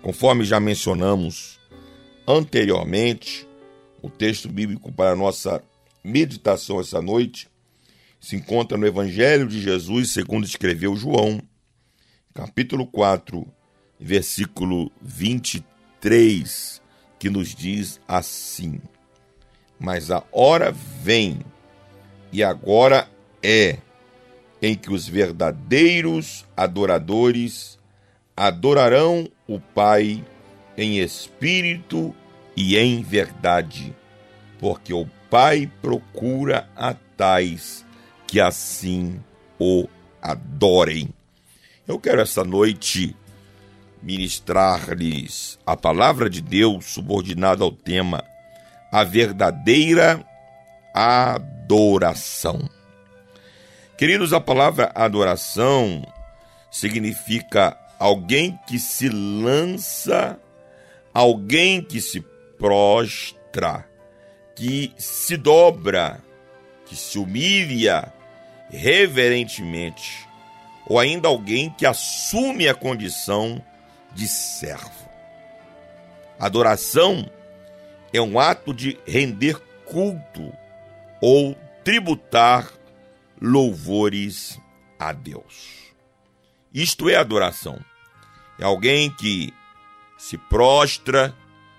conforme 0.02 0.46
já 0.46 0.58
mencionamos 0.58 1.60
anteriormente, 2.26 3.46
o 4.02 4.10
texto 4.10 4.48
bíblico 4.48 4.94
para 4.94 5.12
a 5.12 5.16
nossa 5.16 5.62
meditação 6.02 6.80
essa 6.80 7.02
noite 7.02 7.50
se 8.18 8.38
encontra 8.38 8.78
no 8.78 8.88
Evangelho 8.88 9.46
de 9.46 9.62
Jesus, 9.62 10.12
segundo 10.12 10.46
escreveu 10.46 10.96
João, 10.96 11.42
capítulo 12.34 12.88
4, 12.88 13.46
versículo 14.00 14.90
23, 15.02 16.82
que 17.20 17.30
nos 17.30 17.54
diz 17.54 18.00
assim: 18.08 18.80
Mas 19.78 20.12
a 20.12 20.24
hora 20.32 20.72
vem, 20.72 21.40
e 22.36 22.44
agora 22.44 23.08
é, 23.42 23.78
em 24.62 24.76
que 24.76 24.92
os 24.92 25.08
verdadeiros 25.08 26.46
adoradores 26.58 27.80
adorarão 28.36 29.30
o 29.48 29.58
Pai 29.58 30.22
em 30.78 31.00
espírito 31.00 32.14
e 32.54 32.78
em 32.78 33.02
verdade, 33.02 33.96
porque 34.60 34.94
o 34.94 35.08
Pai 35.30 35.72
procura 35.82 36.68
a 36.76 36.94
tais 37.16 37.86
que 38.28 38.42
assim 38.42 39.18
o 39.58 39.88
adorem. 40.22 41.14
Eu 41.88 41.98
quero 41.98 42.20
essa 42.20 42.44
noite 42.44 43.16
ministrar-lhes 44.04 45.58
a 45.66 45.78
palavra 45.78 46.30
de 46.30 46.42
Deus 46.42 46.84
subordinada 46.84 47.64
ao 47.64 47.72
tema 47.72 48.26
a 48.92 49.06
verdadeira 49.06 50.22
adoração. 50.94 51.55
Queridos, 53.98 54.34
a 54.34 54.42
palavra 54.42 54.92
adoração 54.94 56.06
significa 56.70 57.78
alguém 57.98 58.60
que 58.68 58.78
se 58.78 59.08
lança, 59.10 60.38
alguém 61.14 61.82
que 61.82 62.02
se 62.02 62.22
prostra, 62.58 63.88
que 64.56 64.94
se 64.98 65.38
dobra, 65.38 66.22
que 66.86 66.96
se 66.96 67.18
humilha 67.18 68.12
reverentemente, 68.70 70.28
ou 70.86 71.00
ainda 71.00 71.28
alguém 71.28 71.70
que 71.70 71.86
assume 71.86 72.68
a 72.68 72.76
condição 72.76 73.64
de 74.14 74.28
servo. 74.28 75.10
Adoração 76.38 77.30
é 78.12 78.22
um 78.22 78.38
ato 78.38 78.74
de 78.74 79.00
render 79.08 79.58
culto 79.86 80.52
ou 81.22 81.56
tributar 81.84 82.72
louvores 83.42 84.60
a 85.00 85.14
Deus. 85.14 85.94
Isto 86.74 87.10
é 87.10 87.16
adoração. 87.16 87.80
É 88.60 88.64
alguém 88.64 89.12
que 89.12 89.54
se 90.18 90.38
prostra, 90.38 91.36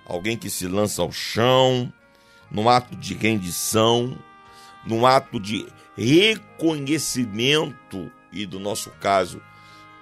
alguém 0.07 0.37
que 0.37 0.51
se 0.51 0.69
lança 0.69 1.01
ao 1.03 1.11
chão, 1.11 1.91
num 2.51 2.69
ato 2.69 2.95
de 2.97 3.15
rendição, 3.15 4.19
num 4.85 5.07
ato 5.07 5.41
de 5.41 5.67
reconhecimento, 5.97 8.13
e 8.33 8.47
do 8.47 8.59
nosso 8.61 8.91
caso, 9.01 9.41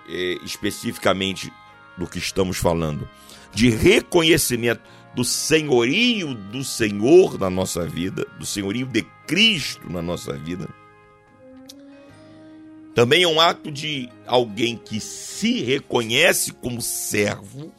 eh, 0.09 0.39
especificamente 0.43 1.53
do 1.97 2.07
que 2.07 2.19
estamos 2.19 2.59
falando, 2.59 3.09
de 3.53 3.71
reconhecimento 3.71 4.83
do 5.15 5.25
senhorio 5.25 6.35
do 6.35 6.65
Senhor 6.65 7.39
na 7.39 7.49
nossa 7.49 7.87
vida, 7.87 8.27
do 8.39 8.45
senhorio 8.45 8.87
de 8.87 9.03
Cristo 9.27 9.91
na 9.91 10.03
nossa 10.03 10.33
vida. 10.35 10.69
Também 12.95 13.25
é 13.25 13.29
um 13.29 13.41
ato 13.41 13.71
de 13.71 14.09
alguém 14.27 14.77
que 14.77 15.01
se 15.01 15.63
reconhece 15.63 16.53
como 16.53 16.81
servo. 16.81 17.73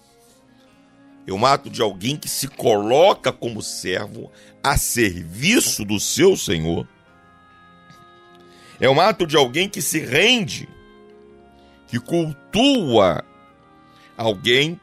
É 1.26 1.34
um 1.34 1.46
ato 1.46 1.70
de 1.70 1.82
alguém 1.82 2.18
que 2.18 2.30
se 2.30 2.48
coloca 2.48 3.32
como 3.32 3.62
servo 3.62 4.32
a 4.62 4.78
serviço 4.78 5.86
do 5.86 6.00
seu 6.00 6.36
Senhor. 6.36 6.88
É 8.80 8.90
um 8.90 9.00
ato 9.00 9.26
de 9.26 9.38
alguém 9.38 9.70
que 9.70 9.82
se 9.82 10.00
rende, 10.00 10.68
que 11.88 12.00
cultua 12.00 13.24
alguém 14.18 14.80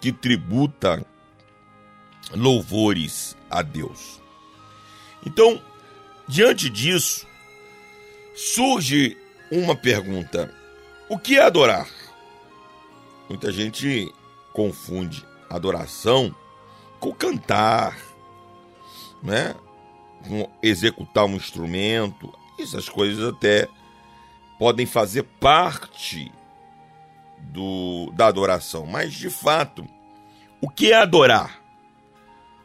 que 0.00 0.12
tributa 0.12 1.04
louvores 2.34 3.36
a 3.50 3.62
Deus. 3.62 4.20
Então, 5.24 5.62
diante 6.26 6.68
disso, 6.68 7.26
surge 8.34 9.16
uma 9.50 9.76
pergunta: 9.76 10.52
o 11.08 11.18
que 11.18 11.38
é 11.38 11.42
adorar? 11.42 11.88
Muita 13.28 13.52
gente 13.52 14.12
confunde 14.52 15.24
adoração 15.48 16.34
com 16.98 17.12
cantar, 17.12 17.96
né? 19.22 19.54
Com 20.26 20.50
executar 20.62 21.24
um 21.24 21.36
instrumento. 21.36 22.32
Essas 22.58 22.88
coisas 22.88 23.32
até 23.32 23.68
podem 24.58 24.86
fazer 24.86 25.24
parte 25.40 26.30
do, 27.38 28.10
da 28.12 28.26
adoração, 28.26 28.86
mas 28.86 29.12
de 29.12 29.28
fato, 29.28 29.84
o 30.60 30.68
que 30.68 30.92
é 30.92 30.96
adorar? 30.96 31.61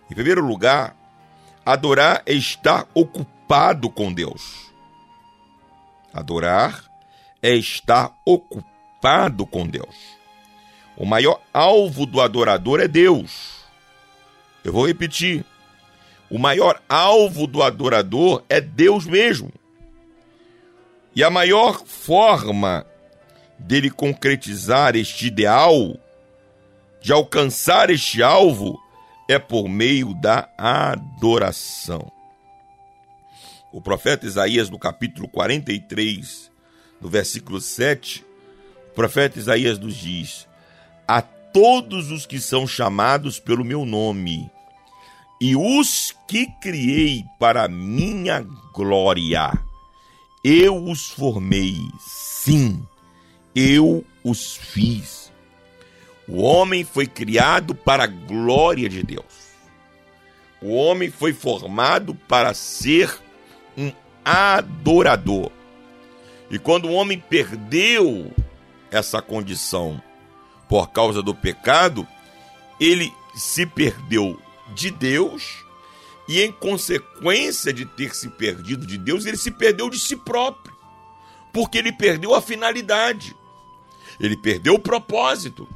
Em 0.10 0.16
primeiro 0.16 0.46
lugar, 0.46 0.96
adorar 1.66 2.24
é 2.26 2.34
estar 2.34 2.88
ocupado 2.94 3.90
com 3.90 4.12
Deus. 4.14 4.72
Adorar 6.14 6.84
é 7.42 7.54
estar 7.54 8.18
ocupado 8.26 9.46
com 9.46 9.68
Deus. 9.68 9.96
O 10.96 11.06
maior 11.06 11.42
alvo 11.54 12.06
do 12.06 12.22
adorador 12.22 12.80
é 12.80 12.88
Deus. 12.88 13.58
Eu 14.64 14.74
vou 14.74 14.88
repetir. 14.88 15.46
O 16.30 16.38
maior 16.38 16.82
alvo 16.90 17.46
do 17.46 17.62
adorador 17.62 18.44
é 18.50 18.60
Deus 18.60 19.06
mesmo. 19.06 19.52
E 21.16 21.24
a 21.24 21.30
maior 21.30 21.86
forma 21.86 22.86
dele 23.60 23.90
concretizar 23.90 24.96
este 24.96 25.28
ideal, 25.28 25.98
de 27.02 27.12
alcançar 27.14 27.90
este 27.90 28.22
alvo, 28.22 28.80
é 29.28 29.38
por 29.38 29.68
meio 29.68 30.14
da 30.14 30.50
adoração. 30.58 32.12
O 33.72 33.82
profeta 33.82 34.26
Isaías, 34.26 34.70
no 34.70 34.80
capítulo 34.80 35.28
43, 35.28 36.50
no 37.02 37.10
versículo 37.10 37.60
7, 37.60 38.26
o 38.92 38.96
profeta 38.96 39.38
Isaías 39.38 39.78
nos 39.78 39.96
diz: 39.96 40.48
A 41.08 41.22
todos 41.22 42.10
os 42.10 42.26
que 42.26 42.40
são 42.40 42.66
chamados 42.66 43.40
pelo 43.40 43.66
meu 43.66 43.86
nome, 43.86 44.50
e 45.40 45.56
os 45.56 46.16
que 46.28 46.48
criei 46.62 47.24
para 47.38 47.68
minha 47.68 48.42
glória, 48.74 49.52
eu 50.44 50.84
os 50.84 51.10
formei, 51.10 51.78
sim, 52.00 52.82
eu 53.54 54.04
os 54.24 54.56
fiz. 54.56 55.32
O 56.28 56.42
homem 56.42 56.84
foi 56.84 57.08
criado 57.08 57.74
para 57.74 58.04
a 58.04 58.08
glória 58.08 58.90
de 58.90 59.02
Deus. 59.02 59.48
O 60.62 60.74
homem 60.74 61.10
foi 61.10 61.34
formado 61.34 62.14
para 62.14 62.54
ser 62.54 63.18
um 63.78 63.92
adorador. 64.26 65.52
E 66.50 66.60
quando 66.60 66.86
o 66.86 66.94
homem 66.94 67.20
perdeu 67.20 68.34
essa 68.92 69.22
condição 69.22 70.02
por 70.68 70.90
causa 70.90 71.22
do 71.22 71.34
pecado, 71.34 72.06
ele 72.80 73.14
se 73.36 73.66
perdeu 73.66 74.42
de 74.74 74.92
Deus 74.92 75.64
e, 76.28 76.42
em 76.42 76.52
consequência 76.52 77.72
de 77.72 77.86
ter 77.86 78.14
se 78.14 78.30
perdido 78.30 78.86
de 78.86 78.98
Deus, 78.98 79.26
ele 79.26 79.38
se 79.38 79.52
perdeu 79.52 79.90
de 79.90 79.98
si 79.98 80.16
próprio, 80.16 80.76
porque 81.54 81.78
ele 81.78 81.92
perdeu 81.92 82.36
a 82.36 82.42
finalidade, 82.42 83.36
ele 84.20 84.36
perdeu 84.36 84.74
o 84.74 84.80
propósito. 84.80 85.68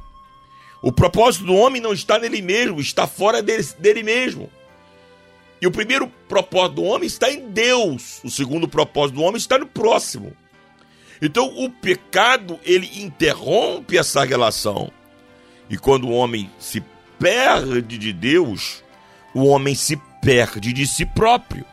O 0.82 0.90
propósito 0.90 1.44
do 1.44 1.54
homem 1.54 1.80
não 1.80 1.92
está 1.92 2.18
nele 2.18 2.42
mesmo, 2.42 2.80
está 2.80 3.06
fora 3.06 3.40
dele, 3.40 3.64
dele 3.78 4.02
mesmo. 4.02 4.50
E 5.60 5.66
o 5.66 5.70
primeiro 5.70 6.08
propósito 6.28 6.74
do 6.74 6.82
homem 6.82 7.06
está 7.06 7.30
em 7.30 7.48
Deus, 7.50 8.20
o 8.24 8.30
segundo 8.30 8.66
propósito 8.66 9.14
do 9.14 9.22
homem 9.22 9.36
está 9.36 9.56
no 9.56 9.66
próximo. 9.66 10.36
Então 11.22 11.46
o 11.56 11.70
pecado 11.70 12.58
ele 12.64 13.00
interrompe 13.00 13.96
essa 13.96 14.24
relação. 14.24 14.90
E 15.70 15.78
quando 15.78 16.08
o 16.08 16.12
homem 16.12 16.50
se 16.58 16.82
perde 17.16 17.96
de 17.96 18.12
Deus, 18.12 18.82
o 19.32 19.46
homem 19.46 19.76
se 19.76 19.96
perde 20.20 20.72
de 20.72 20.84
si 20.84 21.06
próprio. 21.06 21.64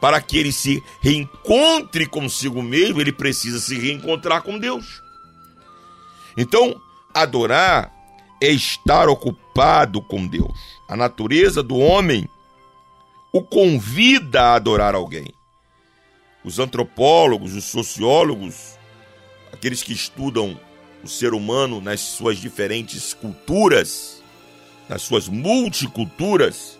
Para 0.00 0.22
que 0.22 0.38
ele 0.38 0.50
se 0.50 0.82
reencontre 1.02 2.06
consigo 2.06 2.62
mesmo, 2.62 3.02
ele 3.02 3.12
precisa 3.12 3.60
se 3.60 3.78
reencontrar 3.78 4.40
com 4.40 4.58
Deus. 4.58 5.02
Então, 6.38 6.80
adorar 7.14 7.92
é 8.40 8.48
estar 8.48 9.08
ocupado 9.08 10.00
com 10.00 10.26
Deus. 10.26 10.58
A 10.88 10.96
natureza 10.96 11.62
do 11.62 11.76
homem 11.76 12.28
o 13.32 13.42
convida 13.42 14.42
a 14.42 14.54
adorar 14.54 14.94
alguém. 14.94 15.32
Os 16.44 16.58
antropólogos, 16.58 17.54
os 17.54 17.64
sociólogos, 17.64 18.78
aqueles 19.52 19.82
que 19.82 19.92
estudam 19.92 20.58
o 21.02 21.08
ser 21.08 21.32
humano 21.34 21.80
nas 21.80 22.00
suas 22.00 22.38
diferentes 22.38 23.14
culturas, 23.14 24.22
nas 24.88 25.02
suas 25.02 25.28
multiculturas, 25.28 26.78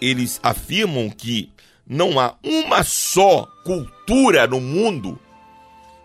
eles 0.00 0.40
afirmam 0.42 1.10
que 1.10 1.52
não 1.86 2.18
há 2.18 2.36
uma 2.42 2.82
só 2.82 3.46
cultura 3.64 4.46
no 4.46 4.60
mundo 4.60 5.18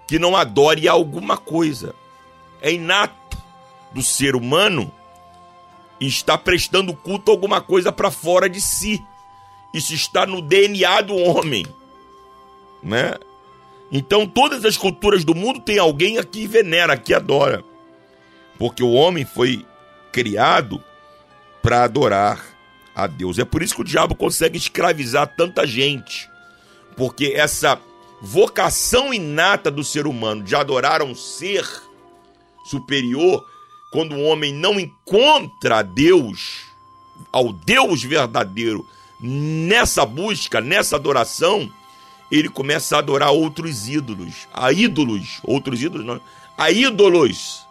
que 0.08 0.20
não 0.20 0.36
adore 0.36 0.88
alguma 0.88 1.38
coisa. 1.38 1.94
É 2.66 2.74
inato 2.74 3.38
do 3.92 4.02
ser 4.02 4.36
humano 4.36 4.92
estar 6.02 6.40
prestando 6.40 6.96
culto 6.96 7.30
a 7.30 7.34
alguma 7.36 7.62
coisa 7.62 7.92
para 7.92 8.10
fora 8.10 8.50
de 8.50 8.60
si. 8.60 9.06
Isso 9.72 9.94
está 9.94 10.26
no 10.26 10.42
DNA 10.42 11.02
do 11.02 11.16
homem, 11.16 11.64
né? 12.82 13.14
Então 13.92 14.26
todas 14.26 14.66
as 14.66 14.76
culturas 14.76 15.24
do 15.24 15.36
mundo 15.36 15.60
tem 15.60 15.78
alguém 15.78 16.18
a 16.18 16.24
que 16.24 16.48
venera, 16.48 16.98
que 16.98 17.14
adora. 17.14 17.64
Porque 18.58 18.82
o 18.82 18.94
homem 18.94 19.26
foi 19.26 19.64
criado 20.12 20.84
para 21.62 21.84
adorar 21.84 22.44
a 22.96 23.06
Deus. 23.06 23.38
É 23.38 23.46
por 23.46 23.62
isso 23.62 23.76
que 23.76 23.82
o 23.82 23.86
diabo 23.86 24.16
consegue 24.16 24.58
escravizar 24.58 25.28
tanta 25.38 25.68
gente. 25.68 26.28
Porque 26.98 27.34
essa 27.36 27.80
vocação 28.24 29.14
inata 29.14 29.70
do 29.70 29.84
ser 29.84 30.08
humano 30.08 30.42
de 30.42 30.56
adorar 30.56 31.04
um 31.04 31.14
ser 31.14 31.85
superior, 32.66 33.46
quando 33.92 34.16
o 34.16 34.24
homem 34.24 34.54
não 34.54 34.80
encontra 34.80 35.82
Deus, 35.82 36.64
ao 37.32 37.54
Deus 37.54 38.04
verdadeiro, 38.04 38.86
nessa 39.22 40.06
busca, 40.06 40.60
nessa 40.60 40.96
adoração, 40.96 41.72
ele 42.32 42.50
começa 42.50 42.96
a 42.96 43.00
adorar 43.00 43.32
outros 43.32 43.88
ídolos, 43.88 44.48
a 44.54 44.72
ídolos, 44.72 45.40
outros 45.44 45.82
ídolos 45.82 46.06
não, 46.06 46.22
a 46.58 46.72
ídolos, 46.72 47.66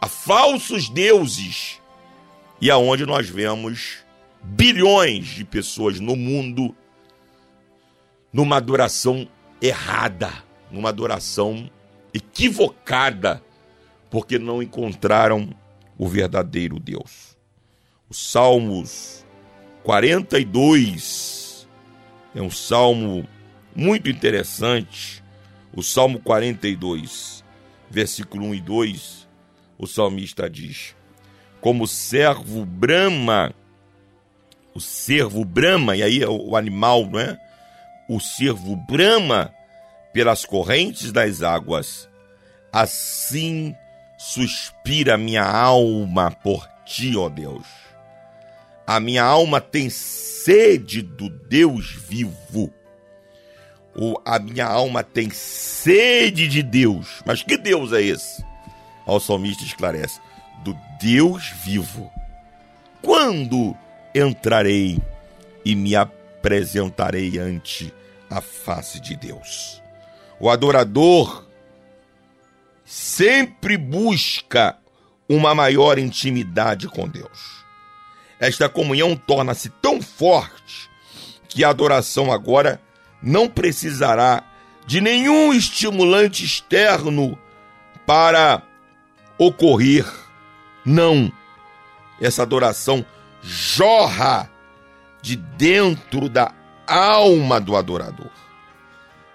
a 0.00 0.08
falsos 0.08 0.88
deuses. 0.88 1.80
E 2.60 2.70
aonde 2.70 3.06
nós 3.06 3.28
vemos 3.28 3.98
bilhões 4.42 5.28
de 5.28 5.44
pessoas 5.44 5.98
no 6.00 6.16
mundo 6.16 6.74
numa 8.32 8.56
adoração 8.56 9.28
errada, 9.60 10.32
numa 10.70 10.88
adoração 10.88 11.70
equivocada, 12.12 13.42
porque 14.10 14.38
não 14.38 14.62
encontraram 14.62 15.48
o 15.96 16.08
verdadeiro 16.08 16.78
Deus. 16.78 17.36
Os 18.08 18.30
Salmos 18.30 19.24
42 19.82 21.68
é 22.34 22.42
um 22.42 22.50
salmo 22.50 23.26
muito 23.74 24.08
interessante. 24.08 25.22
O 25.72 25.82
Salmo 25.82 26.20
42, 26.20 27.44
versículo 27.88 28.46
1 28.46 28.54
e 28.54 28.60
2, 28.60 29.28
o 29.78 29.86
salmista 29.86 30.50
diz: 30.50 30.94
Como 31.60 31.84
o 31.84 31.88
servo 31.88 32.64
brama, 32.66 33.54
o 34.74 34.80
servo 34.80 35.44
brama, 35.44 35.96
e 35.96 36.02
aí 36.02 36.22
é 36.22 36.28
o 36.28 36.56
animal, 36.56 37.06
não 37.06 37.20
é? 37.20 37.38
O 38.08 38.20
servo 38.20 38.76
brama 38.76 39.52
pelas 40.12 40.44
correntes 40.44 41.12
das 41.12 41.42
águas, 41.42 42.08
assim 42.72 43.74
suspira 44.20 45.16
minha 45.16 45.42
alma 45.42 46.30
por 46.30 46.68
ti, 46.84 47.16
ó 47.16 47.30
Deus. 47.30 47.66
A 48.86 49.00
minha 49.00 49.24
alma 49.24 49.62
tem 49.62 49.88
sede 49.88 51.00
do 51.00 51.30
Deus 51.30 51.90
vivo. 52.06 52.70
O, 53.96 54.20
a 54.22 54.38
minha 54.38 54.66
alma 54.66 55.02
tem 55.02 55.30
sede 55.30 56.46
de 56.48 56.62
Deus. 56.62 57.22
Mas 57.24 57.42
que 57.42 57.56
Deus 57.56 57.94
é 57.94 58.02
esse? 58.02 58.44
O 59.06 59.18
salmista 59.18 59.64
esclarece: 59.64 60.20
do 60.62 60.76
Deus 61.00 61.48
vivo. 61.64 62.12
Quando 63.00 63.74
entrarei 64.14 65.00
e 65.64 65.74
me 65.74 65.96
apresentarei 65.96 67.38
ante 67.38 67.90
a 68.28 68.42
face 68.42 69.00
de 69.00 69.16
Deus? 69.16 69.82
O 70.38 70.50
adorador 70.50 71.49
sempre 72.90 73.76
busca 73.76 74.76
uma 75.28 75.54
maior 75.54 75.96
intimidade 75.96 76.88
com 76.88 77.08
Deus. 77.08 77.64
Esta 78.40 78.68
comunhão 78.68 79.14
torna-se 79.14 79.68
tão 79.80 80.02
forte 80.02 80.90
que 81.48 81.62
a 81.62 81.68
adoração 81.68 82.32
agora 82.32 82.82
não 83.22 83.48
precisará 83.48 84.42
de 84.88 85.00
nenhum 85.00 85.52
estimulante 85.52 86.44
externo 86.44 87.38
para 88.04 88.60
ocorrer. 89.38 90.04
Não. 90.84 91.32
Essa 92.20 92.42
adoração 92.42 93.06
jorra 93.40 94.50
de 95.22 95.36
dentro 95.36 96.28
da 96.28 96.52
alma 96.88 97.60
do 97.60 97.76
adorador. 97.76 98.32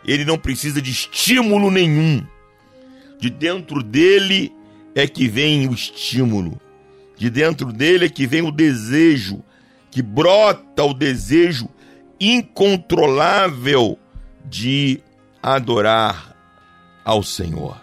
Ele 0.03 0.25
não 0.25 0.37
precisa 0.37 0.81
de 0.81 0.91
estímulo 0.91 1.71
nenhum. 1.71 2.27
De 3.19 3.29
dentro 3.29 3.81
dele 3.81 4.51
é 4.93 5.07
que 5.07 5.27
vem 5.27 5.67
o 5.67 5.73
estímulo. 5.73 6.59
De 7.17 7.29
dentro 7.29 7.71
dele 7.71 8.05
é 8.05 8.09
que 8.09 8.27
vem 8.27 8.41
o 8.41 8.51
desejo, 8.51 9.43
que 9.89 10.01
brota 10.01 10.83
o 10.83 10.93
desejo 10.93 11.69
incontrolável 12.19 13.97
de 14.45 15.01
adorar 15.41 16.35
ao 17.03 17.23
Senhor. 17.23 17.79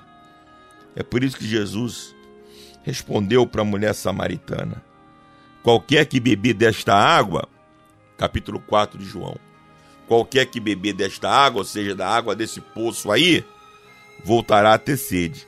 É 0.95 1.03
por 1.03 1.23
isso 1.23 1.37
que 1.37 1.47
Jesus 1.47 2.15
respondeu 2.83 3.47
para 3.47 3.63
a 3.63 3.65
mulher 3.65 3.95
samaritana: 3.95 4.83
Qualquer 5.63 6.07
que 6.07 6.21
beber 6.21 6.55
desta 6.55 6.95
água, 6.95 7.49
capítulo 8.19 8.61
4 8.61 8.99
de 8.99 9.05
João, 9.05 9.37
qualquer 10.07 10.47
que 10.47 10.61
beber 10.61 10.93
desta 10.93 11.31
água, 11.31 11.61
ou 11.61 11.65
seja, 11.65 11.95
da 11.95 12.09
água 12.09 12.35
desse 12.35 12.61
poço 12.61 13.11
aí, 13.11 13.45
voltará 14.25 14.75
a 14.75 14.79
ter 14.79 14.97
sede. 14.97 15.47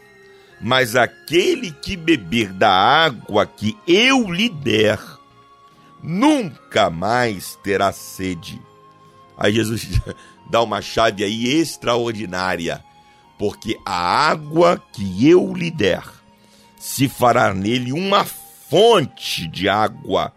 Mas 0.60 0.96
aquele 0.96 1.70
que 1.70 1.96
beber 1.96 2.52
da 2.52 2.70
água 2.70 3.46
que 3.46 3.76
eu 3.86 4.30
lhe 4.30 4.48
der, 4.48 4.98
nunca 6.02 6.88
mais 6.88 7.56
terá 7.62 7.92
sede. 7.92 8.60
Aí 9.36 9.52
Jesus 9.52 10.00
dá 10.48 10.62
uma 10.62 10.80
chave 10.80 11.24
aí 11.24 11.60
extraordinária, 11.60 12.82
porque 13.38 13.78
a 13.84 14.28
água 14.30 14.82
que 14.92 15.28
eu 15.28 15.52
lhe 15.52 15.70
der 15.70 16.02
se 16.78 17.08
fará 17.08 17.52
nele 17.52 17.92
uma 17.92 18.24
fonte 18.24 19.46
de 19.46 19.68
água 19.68 20.32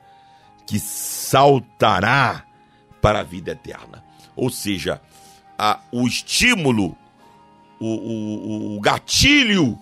que 0.66 0.80
saltará 0.80 2.44
para 3.02 3.20
a 3.20 3.24
vida 3.24 3.52
eterna. 3.52 4.04
Ou 4.36 4.50
seja, 4.50 5.02
a, 5.58 5.80
o 5.92 6.08
estímulo, 6.08 6.96
o, 7.80 7.86
o, 7.86 8.78
o 8.78 8.82
gatilho 8.82 9.78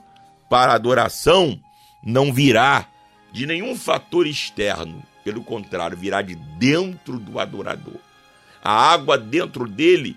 para 0.50 0.74
a 0.74 0.76
adoração 0.76 1.60
não 2.04 2.32
virá 2.32 2.88
de 3.32 3.46
nenhum 3.46 3.76
fator 3.76 4.28
externo, 4.28 5.04
pelo 5.24 5.44
contrário, 5.44 5.98
virá 5.98 6.22
de 6.22 6.36
dentro 6.36 7.20
do 7.20 7.40
adorador. 7.40 8.00
A 8.64 8.72
água 8.72 9.18
dentro 9.18 9.68
dele, 9.68 10.16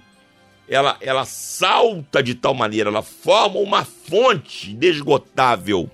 ela, 0.69 0.97
ela 1.01 1.25
salta 1.25 2.23
de 2.23 2.35
tal 2.35 2.55
maneira, 2.55 2.91
ela 2.91 3.03
forma 3.03 3.59
uma 3.59 3.85
fonte 3.85 4.71
inesgotável 4.71 5.91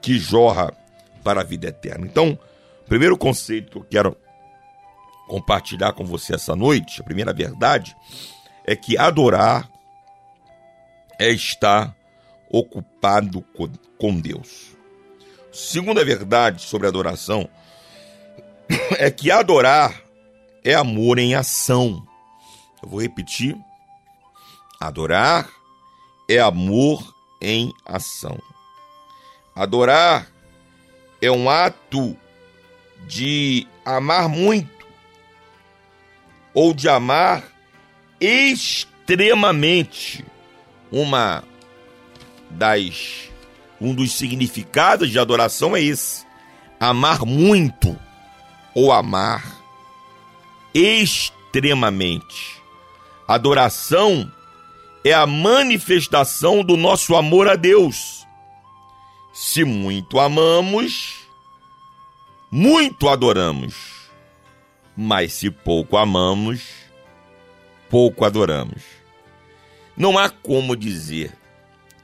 que 0.00 0.18
jorra 0.18 0.72
para 1.24 1.40
a 1.40 1.44
vida 1.44 1.68
eterna. 1.68 2.06
Então, 2.06 2.38
o 2.82 2.88
primeiro 2.88 3.18
conceito 3.18 3.72
que 3.72 3.78
eu 3.78 3.84
quero 3.84 4.16
compartilhar 5.26 5.92
com 5.92 6.04
você 6.04 6.34
essa 6.34 6.54
noite, 6.54 7.00
a 7.00 7.04
primeira 7.04 7.32
verdade, 7.32 7.96
é 8.64 8.76
que 8.76 8.96
adorar 8.96 9.68
é 11.18 11.30
estar 11.30 11.94
ocupado 12.50 13.44
com 13.98 14.18
Deus. 14.18 14.76
Segunda 15.52 16.04
verdade 16.04 16.62
sobre 16.62 16.86
adoração 16.86 17.48
é 18.98 19.10
que 19.10 19.30
adorar 19.30 20.02
é 20.64 20.74
amor 20.74 21.18
em 21.18 21.34
ação. 21.34 22.06
Eu 22.82 22.88
vou 22.88 23.00
repetir. 23.00 23.56
Adorar 24.80 25.48
é 26.28 26.38
amor 26.38 27.14
em 27.40 27.72
ação. 27.84 28.38
Adorar 29.54 30.28
é 31.20 31.30
um 31.30 31.50
ato 31.50 32.16
de 33.06 33.66
amar 33.84 34.28
muito 34.28 34.86
ou 36.54 36.72
de 36.72 36.88
amar 36.88 37.44
extremamente. 38.20 40.24
Uma 40.90 41.44
das 42.50 43.28
um 43.80 43.94
dos 43.94 44.12
significados 44.12 45.10
de 45.10 45.18
adoração 45.18 45.76
é 45.76 45.82
esse: 45.82 46.26
amar 46.80 47.24
muito 47.24 47.96
ou 48.74 48.92
amar 48.92 49.58
extremamente. 50.74 52.62
Adoração 53.26 54.30
é 55.04 55.12
a 55.12 55.26
manifestação 55.26 56.62
do 56.62 56.76
nosso 56.76 57.14
amor 57.14 57.48
a 57.48 57.56
Deus. 57.56 58.26
Se 59.32 59.64
muito 59.64 60.18
amamos, 60.18 61.26
muito 62.50 63.08
adoramos. 63.08 63.98
Mas 64.96 65.34
se 65.34 65.50
pouco 65.50 65.96
amamos, 65.96 66.62
pouco 67.88 68.24
adoramos. 68.24 68.97
Não 69.98 70.16
há 70.16 70.30
como 70.30 70.76
dizer 70.76 71.36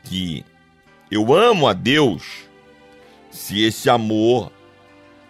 que 0.03 0.45
eu 1.09 1.33
amo 1.33 1.69
a 1.69 1.73
Deus 1.73 2.25
se 3.31 3.63
esse 3.63 3.89
amor 3.89 4.51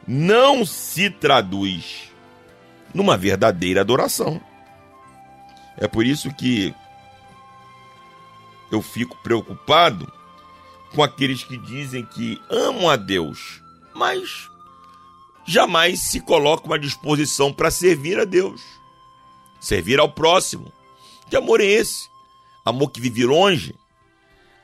não 0.09 0.65
se 0.65 1.11
traduz 1.11 2.11
numa 2.95 3.19
verdadeira 3.19 3.83
adoração. 3.83 4.41
É 5.77 5.87
por 5.87 6.07
isso 6.07 6.33
que 6.33 6.75
eu 8.73 8.81
fico 8.81 9.15
preocupado 9.23 10.11
com 10.95 11.03
aqueles 11.03 11.45
que 11.45 11.59
dizem 11.59 12.07
que 12.07 12.41
amam 12.49 12.89
a 12.89 12.97
Deus, 12.97 13.61
mas 13.95 14.49
jamais 15.45 16.01
se 16.01 16.19
colocam 16.19 16.73
à 16.73 16.79
disposição 16.79 17.53
para 17.53 17.71
servir 17.71 18.19
a 18.19 18.25
Deus, 18.25 18.63
servir 19.61 20.01
ao 20.01 20.11
próximo. 20.11 20.73
Que 21.29 21.37
amor 21.37 21.61
é 21.61 21.67
esse? 21.67 22.14
Amor 22.65 22.91
que 22.91 23.01
vive 23.01 23.25
longe? 23.25 23.75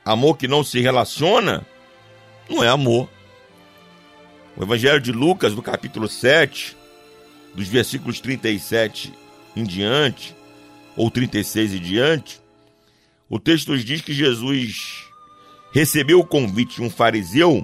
Amor 0.03 0.35
que 0.37 0.47
não 0.47 0.63
se 0.63 0.79
relaciona? 0.79 1.65
Não 2.49 2.63
é 2.63 2.67
amor. 2.67 3.07
O 4.57 4.63
Evangelho 4.63 4.99
de 4.99 5.11
Lucas, 5.11 5.53
no 5.53 5.61
capítulo 5.61 6.07
7, 6.07 6.75
dos 7.53 7.67
versículos 7.67 8.19
37 8.19 9.13
em 9.55 9.63
diante, 9.63 10.35
ou 10.95 11.11
36 11.11 11.75
em 11.75 11.79
diante, 11.79 12.41
o 13.29 13.39
texto 13.39 13.77
diz 13.77 14.01
que 14.01 14.13
Jesus 14.13 15.05
recebeu 15.73 16.19
o 16.19 16.25
convite 16.25 16.75
de 16.77 16.81
um 16.81 16.89
fariseu 16.89 17.63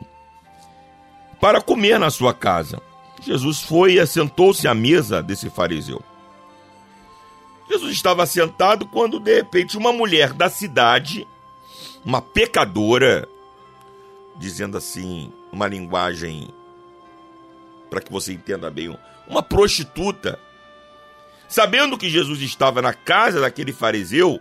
para 1.42 1.62
comer 1.62 2.00
na 2.00 2.10
sua 2.10 2.34
casa. 2.34 2.82
Jesus 3.26 3.62
foi 3.62 3.94
e 3.94 4.00
assentou-se 4.00 4.68
à 4.68 4.74
mesa 4.74 5.22
desse 5.22 5.50
fariseu. 5.50 6.02
Jesus 7.70 7.92
estava 7.92 8.26
sentado 8.26 8.88
quando, 8.88 9.20
de 9.20 9.36
repente, 9.36 9.78
uma 9.78 9.92
mulher 9.92 10.34
da 10.34 10.50
cidade, 10.50 11.28
uma 12.04 12.22
pecadora, 12.22 13.28
dizendo 14.38 14.78
assim, 14.78 15.32
uma 15.52 15.68
linguagem 15.68 16.50
para 17.90 18.02
que 18.02 18.12
você 18.12 18.34
entenda 18.34 18.70
bem, 18.70 18.98
uma 19.28 19.44
prostituta, 19.44 20.40
sabendo 21.48 21.98
que 21.98 22.10
Jesus 22.10 22.42
estava 22.42 22.82
na 22.82 22.94
casa 22.94 23.42
daquele 23.42 23.74
fariseu, 23.74 24.40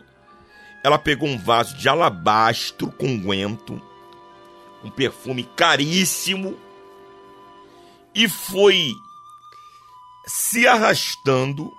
ela 0.84 0.98
pegou 0.98 1.28
um 1.28 1.38
vaso 1.38 1.76
de 1.76 1.88
alabastro 1.88 2.92
com 2.92 3.06
unguento, 3.06 3.80
um 4.84 4.90
perfume 4.90 5.42
caríssimo, 5.56 6.56
e 8.14 8.28
foi 8.28 8.92
se 10.26 10.66
arrastando 10.66 11.72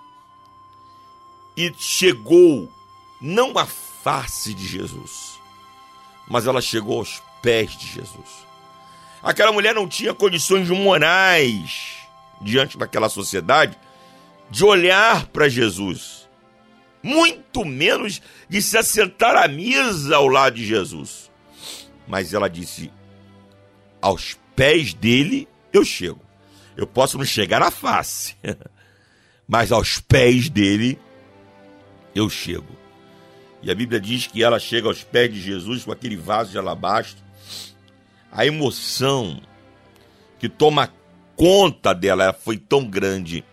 e 1.57 1.73
chegou 1.77 2.71
não 3.19 3.57
à 3.57 3.65
face 3.65 4.53
de 4.53 4.65
Jesus, 4.65 5.39
mas 6.27 6.45
ela 6.45 6.61
chegou 6.61 6.99
aos 6.99 7.21
pés 7.41 7.75
de 7.75 7.87
Jesus. 7.87 8.45
Aquela 9.23 9.51
mulher 9.51 9.73
não 9.73 9.87
tinha 9.87 10.13
condições 10.13 10.69
morais 10.69 11.97
diante 12.39 12.77
daquela 12.77 13.09
sociedade 13.09 13.77
de 14.51 14.63
olhar 14.63 15.25
para 15.27 15.49
Jesus, 15.49 16.29
muito 17.01 17.65
menos 17.65 18.21
de 18.47 18.61
se 18.61 18.77
assentar 18.77 19.35
à 19.35 19.47
mesa 19.47 20.15
ao 20.15 20.27
lado 20.27 20.55
de 20.55 20.65
Jesus. 20.65 21.31
Mas 22.07 22.33
ela 22.33 22.47
disse: 22.47 22.91
aos 24.01 24.37
pés 24.55 24.93
dele 24.93 25.47
eu 25.73 25.83
chego. 25.83 26.21
Eu 26.75 26.85
posso 26.85 27.17
não 27.17 27.25
chegar 27.25 27.61
à 27.61 27.71
face, 27.71 28.35
mas 29.47 29.71
aos 29.71 29.99
pés 29.99 30.49
dele 30.49 30.99
eu 32.17 32.29
chego. 32.29 32.75
E 33.61 33.71
a 33.71 33.75
Bíblia 33.75 33.99
diz 33.99 34.27
que 34.27 34.43
ela 34.43 34.59
chega 34.59 34.87
aos 34.87 35.03
pés 35.03 35.33
de 35.33 35.41
Jesus 35.41 35.83
com 35.83 35.91
aquele 35.91 36.15
vaso 36.15 36.51
de 36.51 36.57
alabastro. 36.57 37.23
A 38.31 38.45
emoção 38.45 39.41
que 40.39 40.47
toma 40.47 40.93
conta 41.35 41.93
dela 41.93 42.33
foi 42.33 42.57
tão 42.57 42.85
grande 42.85 43.43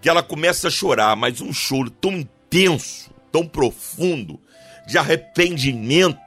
que 0.00 0.08
ela 0.08 0.22
começa 0.22 0.68
a 0.68 0.70
chorar, 0.70 1.16
mas 1.16 1.40
um 1.40 1.52
choro 1.52 1.90
tão 1.90 2.12
intenso, 2.12 3.10
tão 3.32 3.46
profundo, 3.46 4.40
de 4.86 4.96
arrependimento, 4.96 6.18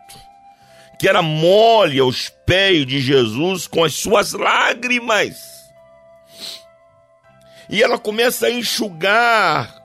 que 0.99 1.07
ela 1.07 1.21
molha 1.21 2.03
aos 2.03 2.29
pés 2.45 2.85
de 2.85 2.99
Jesus 3.01 3.67
com 3.67 3.83
as 3.83 3.93
suas 3.93 4.33
lágrimas 4.33 5.51
e 7.71 7.81
ela 7.81 7.97
começa 7.97 8.47
a 8.47 8.51
enxugar 8.51 9.80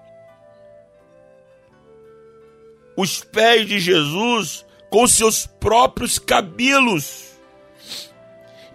os 2.97 3.23
pés 3.23 3.67
de 3.67 3.79
Jesus 3.79 4.65
com 4.91 5.07
seus 5.07 5.47
próprios 5.47 6.19
cabelos. 6.19 7.25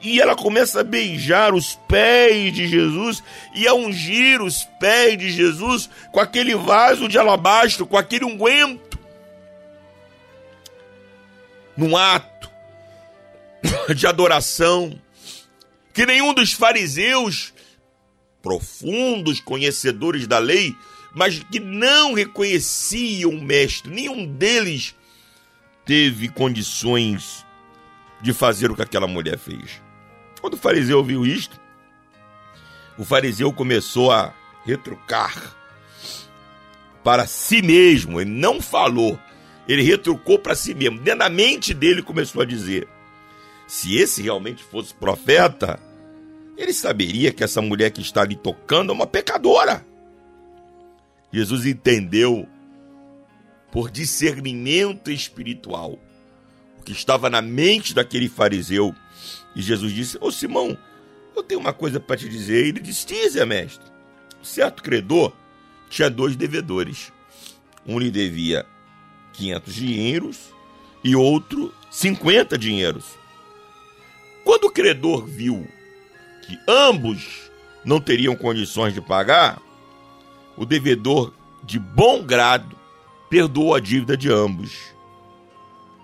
E 0.01 0.19
ela 0.19 0.35
começa 0.35 0.81
a 0.81 0.83
beijar 0.83 1.53
os 1.53 1.75
pés 1.87 2.53
de 2.53 2.67
Jesus 2.67 3.23
e 3.53 3.67
a 3.67 3.73
ungir 3.73 4.41
os 4.41 4.63
pés 4.79 5.17
de 5.17 5.31
Jesus 5.31 5.89
com 6.11 6.19
aquele 6.19 6.55
vaso 6.55 7.07
de 7.07 7.17
alabastro, 7.17 7.85
com 7.85 7.97
aquele 7.97 8.25
unguento. 8.25 8.99
Num 11.77 11.95
ato 11.95 12.49
de 13.95 14.07
adoração 14.07 14.99
que 15.93 16.05
nenhum 16.05 16.33
dos 16.33 16.53
fariseus, 16.53 17.53
profundos 18.41 19.39
conhecedores 19.39 20.25
da 20.25 20.39
lei, 20.39 20.75
mas 21.13 21.39
que 21.39 21.59
não 21.59 22.13
reconheciam 22.13 23.31
o 23.31 23.41
mestre, 23.41 23.91
nenhum 23.91 24.25
deles 24.25 24.95
teve 25.85 26.29
condições 26.29 27.45
de 28.21 28.33
fazer 28.33 28.71
o 28.71 28.75
que 28.75 28.81
aquela 28.81 29.07
mulher 29.07 29.37
fez. 29.37 29.81
Quando 30.39 30.53
o 30.53 30.57
fariseu 30.57 31.03
viu 31.03 31.25
isto, 31.25 31.59
o 32.97 33.03
fariseu 33.03 33.51
começou 33.51 34.11
a 34.11 34.33
retrucar 34.65 35.55
para 37.03 37.27
si 37.27 37.61
mesmo. 37.61 38.21
Ele 38.21 38.29
não 38.29 38.61
falou, 38.61 39.19
ele 39.67 39.83
retrucou 39.83 40.39
para 40.39 40.55
si 40.55 40.73
mesmo. 40.73 40.99
Dentro 40.99 41.19
da 41.19 41.29
mente 41.29 41.73
dele 41.73 42.01
começou 42.01 42.41
a 42.41 42.45
dizer: 42.45 42.87
se 43.67 43.95
esse 43.97 44.21
realmente 44.21 44.63
fosse 44.63 44.93
profeta, 44.93 45.79
ele 46.57 46.73
saberia 46.73 47.31
que 47.31 47.43
essa 47.43 47.61
mulher 47.61 47.91
que 47.91 48.01
está 48.01 48.21
ali 48.21 48.35
tocando 48.35 48.91
é 48.91 48.95
uma 48.95 49.07
pecadora. 49.07 49.85
Jesus 51.31 51.65
entendeu 51.65 52.47
por 53.71 53.89
discernimento 53.89 55.09
espiritual 55.09 55.97
o 56.77 56.83
que 56.83 56.91
estava 56.91 57.29
na 57.29 57.41
mente 57.41 57.93
daquele 57.93 58.27
fariseu. 58.27 58.93
E 59.55 59.61
Jesus 59.61 59.93
disse: 59.93 60.17
Ô 60.19 60.31
Simão, 60.31 60.77
eu 61.35 61.43
tenho 61.43 61.59
uma 61.59 61.73
coisa 61.73 61.99
para 61.99 62.17
te 62.17 62.27
dizer. 62.27 62.65
Ele 62.65 62.79
disse: 62.79 63.07
Dize, 63.07 63.43
mestre. 63.45 63.89
Certo 64.43 64.83
credor 64.83 65.33
tinha 65.89 66.09
dois 66.09 66.35
devedores. 66.35 67.11
Um 67.85 67.99
lhe 67.99 68.11
devia 68.11 68.65
500 69.33 69.73
dinheiros 69.73 70.39
e 71.03 71.15
outro 71.15 71.73
50 71.89 72.57
dinheiros. 72.57 73.05
Quando 74.43 74.65
o 74.65 74.71
credor 74.71 75.25
viu 75.25 75.67
que 76.45 76.57
ambos 76.67 77.51
não 77.85 77.99
teriam 77.99 78.35
condições 78.35 78.93
de 78.93 79.01
pagar, 79.01 79.61
o 80.61 80.65
devedor, 80.65 81.33
de 81.63 81.79
bom 81.79 82.23
grado, 82.23 82.77
perdoou 83.27 83.73
a 83.73 83.79
dívida 83.79 84.15
de 84.15 84.31
ambos. 84.31 84.93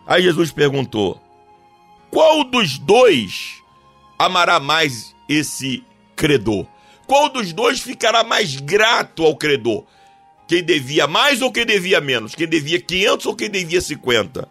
Aí 0.08 0.24
Jesus 0.24 0.52
perguntou: 0.52 1.22
Qual 2.10 2.44
dos 2.44 2.80
dois 2.80 3.62
amará 4.18 4.60
mais 4.60 5.16
esse 5.30 5.84
credor? 6.16 6.66
Qual 7.06 7.30
dos 7.30 7.54
dois 7.54 7.80
ficará 7.82 8.24
mais 8.24 8.56
grato 8.56 9.24
ao 9.24 9.38
credor? 9.38 9.86
Quem 10.48 10.64
devia 10.64 11.06
mais 11.06 11.40
ou 11.44 11.52
quem 11.52 11.66
devia 11.66 12.02
menos? 12.02 12.34
Quem 12.34 12.48
devia 12.48 12.82
500 12.82 13.26
ou 13.28 13.36
quem 13.36 13.52
devia 13.52 13.80
50? 13.80 14.50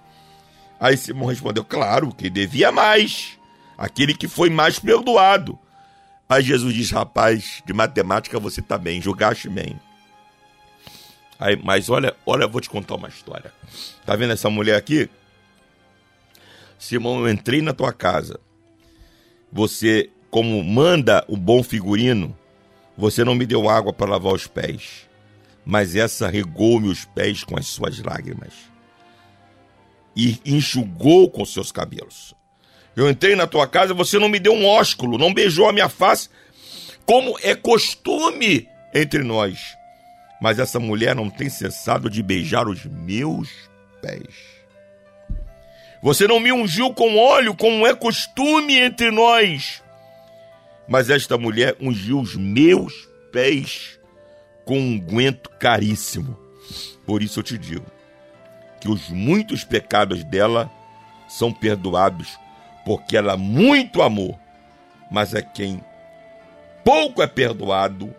Aí 0.79 0.97
Simão 0.97 1.27
respondeu: 1.27 1.65
Claro, 1.65 2.15
quem 2.15 2.31
devia 2.31 2.71
mais. 2.71 3.37
Aquele 3.77 4.15
que 4.15 4.29
foi 4.29 4.51
mais 4.51 4.79
perdoado. 4.79 5.59
Aí 6.29 6.45
Jesus 6.45 6.73
diz: 6.73 6.93
Rapaz, 6.93 7.61
de 7.67 7.73
matemática 7.73 8.39
você 8.39 8.63
tá 8.63 8.79
bem, 8.79 9.03
julgaste 9.03 9.49
bem. 9.49 9.81
Aí, 11.39 11.57
mas 11.63 11.91
olha, 11.91 12.15
olha, 12.25 12.45
eu 12.45 12.51
vou 12.51 12.61
te 12.61 12.71
contar 12.71 12.95
uma 12.95 13.09
história. 13.09 13.53
Tá 14.05 14.17
vendo 14.17 14.33
essa 14.33 14.49
mulher 14.49 14.77
aqui? 14.77 15.09
Simão, 16.79 17.21
eu 17.21 17.29
entrei 17.29 17.61
na 17.61 17.73
tua 17.73 17.93
casa. 17.93 18.41
Você, 19.53 20.11
como 20.31 20.63
manda 20.63 21.25
o 21.29 21.37
bom 21.37 21.63
figurino, 21.63 22.37
você 22.97 23.25
não 23.25 23.35
me 23.35 23.47
deu 23.47 23.69
água 23.69 23.93
para 23.93 24.11
lavar 24.11 24.33
os 24.33 24.47
pés, 24.47 25.09
mas 25.65 25.95
essa 25.95 26.29
regou-me 26.29 26.89
os 26.89 27.05
pés 27.05 27.45
com 27.45 27.59
as 27.59 27.67
suas 27.67 27.99
lágrimas 27.99 28.53
e 30.17 30.41
enxugou 30.47 31.31
com 31.31 31.45
seus 31.45 31.71
cabelos. 31.71 32.35
Eu 32.97 33.11
entrei 33.11 33.37
na 33.37 33.47
tua 33.47 33.67
casa, 33.67 33.93
você 33.93 34.19
não 34.19 34.31
me 34.31 34.39
deu 34.39 34.55
um 34.55 34.65
ósculo, 34.65 35.19
não 35.19 35.35
beijou 35.35 35.69
a 35.69 35.73
minha 35.73 35.91
face, 35.91 36.31
como 37.05 37.39
é 37.43 37.55
costume 37.55 38.67
entre 38.95 39.23
nós. 39.23 39.76
Mas 40.41 40.59
essa 40.59 40.79
mulher 40.79 41.15
não 41.15 41.31
tem 41.31 41.49
cessado 41.49 42.11
de 42.11 42.23
beijar 42.23 42.69
os 42.69 42.85
meus 42.85 43.51
pés. 44.03 44.57
Você 46.03 46.29
não 46.29 46.39
me 46.39 46.53
ungiu 46.53 46.93
com 46.93 47.17
óleo, 47.17 47.55
como 47.55 47.87
é 47.87 47.95
costume 47.95 48.79
entre 48.79 49.11
nós. 49.11 49.83
Mas 50.87 51.11
esta 51.11 51.37
mulher 51.37 51.75
ungiu 51.81 52.21
os 52.21 52.37
meus 52.37 53.09
pés 53.33 53.99
com 54.65 54.79
um 54.79 54.93
unguento 54.95 55.51
caríssimo. 55.59 56.39
Por 57.05 57.23
isso 57.23 57.41
eu 57.41 57.45
te 57.45 57.57
digo 57.57 57.87
que 58.81 58.89
os 58.89 59.09
muitos 59.09 59.65
pecados 59.65 60.23
dela 60.23 60.71
são 61.29 61.53
perdoados, 61.53 62.39
porque 62.85 63.17
ela 63.17 63.37
muito 63.37 64.03
amou. 64.03 64.39
Mas 65.11 65.35
é 65.35 65.43
quem 65.43 65.83
pouco 66.85 67.23
é 67.23 67.27
perdoado, 67.27 68.15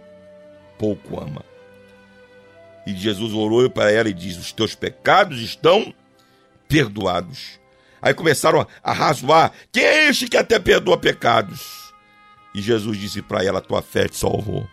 pouco 0.78 1.22
ama. 1.22 1.44
E 2.88 2.96
Jesus 2.96 3.34
orou 3.34 3.70
para 3.70 3.92
ela 3.92 4.08
e 4.08 4.14
diz: 4.14 4.38
Os 4.38 4.54
teus 4.54 4.74
pecados 4.74 5.42
estão 5.42 5.94
perdoados. 6.70 7.60
Aí 8.02 8.14
começaram 8.14 8.66
a 8.82 8.94
razoar: 8.94 9.52
Quem 9.74 9.84
é 9.84 10.08
este 10.08 10.30
que 10.30 10.38
até 10.38 10.58
perdoa 10.58 10.98
pecados? 10.98 11.94
E 12.56 12.62
Jesus 12.62 12.98
disse 12.98 13.22
para 13.22 13.44
ela: 13.44 13.60
Tua 13.60 13.82
fé 13.82 14.08
te 14.08 14.16
salvou. 14.16 14.66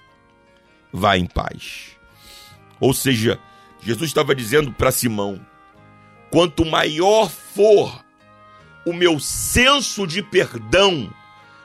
Vá 0.92 1.18
em 1.18 1.26
paz. 1.26 1.96
Ou 2.78 2.94
seja, 2.94 3.36
Jesus 3.82 4.10
estava 4.10 4.32
dizendo 4.32 4.72
para 4.72 4.92
Simão: 4.92 5.44
Quanto 6.30 6.64
maior 6.64 7.28
for 7.28 8.00
o 8.86 8.92
meu 8.92 9.18
senso 9.18 10.06
de 10.06 10.22
perdão, 10.22 11.12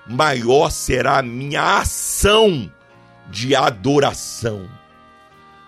maior 0.08 0.72
será 0.72 1.20
a 1.20 1.24
minha 1.24 1.78
ação 1.78 2.74
de 3.30 3.56
adoração. 3.56 4.79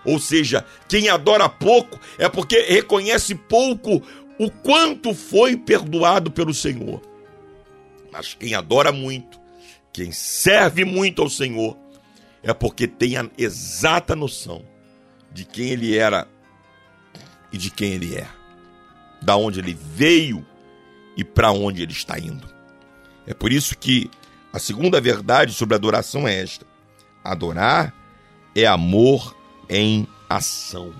Ou 0.04 0.18
seja, 0.18 0.64
quem 0.88 1.08
adora 1.08 1.48
pouco 1.48 1.98
é 2.18 2.28
porque 2.28 2.60
reconhece 2.60 3.34
pouco 3.34 4.02
o 4.38 4.50
quanto 4.50 5.14
foi 5.14 5.56
perdoado 5.56 6.30
pelo 6.30 6.52
Senhor. 6.52 7.00
Mas 8.10 8.34
quem 8.34 8.54
adora 8.54 8.92
muito, 8.92 9.40
quem 9.92 10.12
serve 10.12 10.84
muito 10.84 11.22
ao 11.22 11.30
Senhor, 11.30 11.76
é 12.42 12.52
porque 12.52 12.86
tem 12.86 13.16
a 13.16 13.28
exata 13.38 14.16
noção 14.16 14.64
de 15.32 15.44
quem 15.44 15.70
ele 15.70 15.96
era 15.96 16.26
e 17.52 17.56
de 17.56 17.70
quem 17.70 17.92
ele 17.92 18.16
é, 18.16 18.26
da 19.22 19.36
onde 19.36 19.60
ele 19.60 19.74
veio 19.74 20.44
e 21.16 21.22
para 21.22 21.52
onde 21.52 21.82
ele 21.82 21.92
está 21.92 22.18
indo. 22.18 22.50
É 23.26 23.32
por 23.32 23.52
isso 23.52 23.78
que 23.78 24.10
a 24.52 24.58
segunda 24.58 25.00
verdade 25.00 25.52
sobre 25.54 25.74
adoração 25.74 26.26
é 26.26 26.40
esta: 26.40 26.66
adorar 27.22 27.94
é 28.54 28.66
amor 28.66 29.34
em 29.68 30.06
ação. 30.28 30.92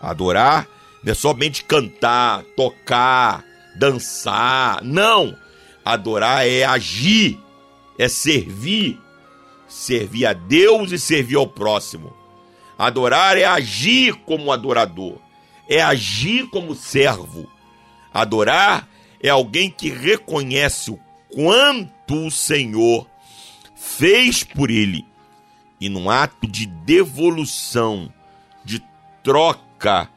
Adorar 0.00 0.68
não 1.02 1.12
é 1.12 1.14
somente 1.14 1.64
cantar, 1.64 2.42
tocar, 2.56 3.44
dançar. 3.76 4.82
Não! 4.82 5.36
Adorar 5.84 6.46
é 6.46 6.64
agir, 6.64 7.38
é 7.98 8.08
servir. 8.08 8.98
Servir 9.68 10.26
a 10.26 10.32
Deus 10.32 10.92
e 10.92 10.98
servir 10.98 11.36
ao 11.36 11.46
próximo. 11.46 12.12
Adorar 12.78 13.36
é 13.36 13.44
agir 13.44 14.14
como 14.24 14.52
adorador, 14.52 15.18
é 15.68 15.80
agir 15.82 16.48
como 16.48 16.74
servo. 16.74 17.50
Adorar 18.12 18.88
é 19.22 19.28
alguém 19.28 19.70
que 19.70 19.90
reconhece 19.90 20.90
o 20.90 20.98
quanto 21.28 22.26
o 22.26 22.30
Senhor 22.30 23.06
fez 23.74 24.42
por 24.42 24.70
ele 24.70 25.04
e 25.84 25.88
num 25.90 26.08
ato 26.08 26.46
de 26.46 26.64
devolução, 26.64 28.10
de 28.64 28.82
troca 29.22 30.08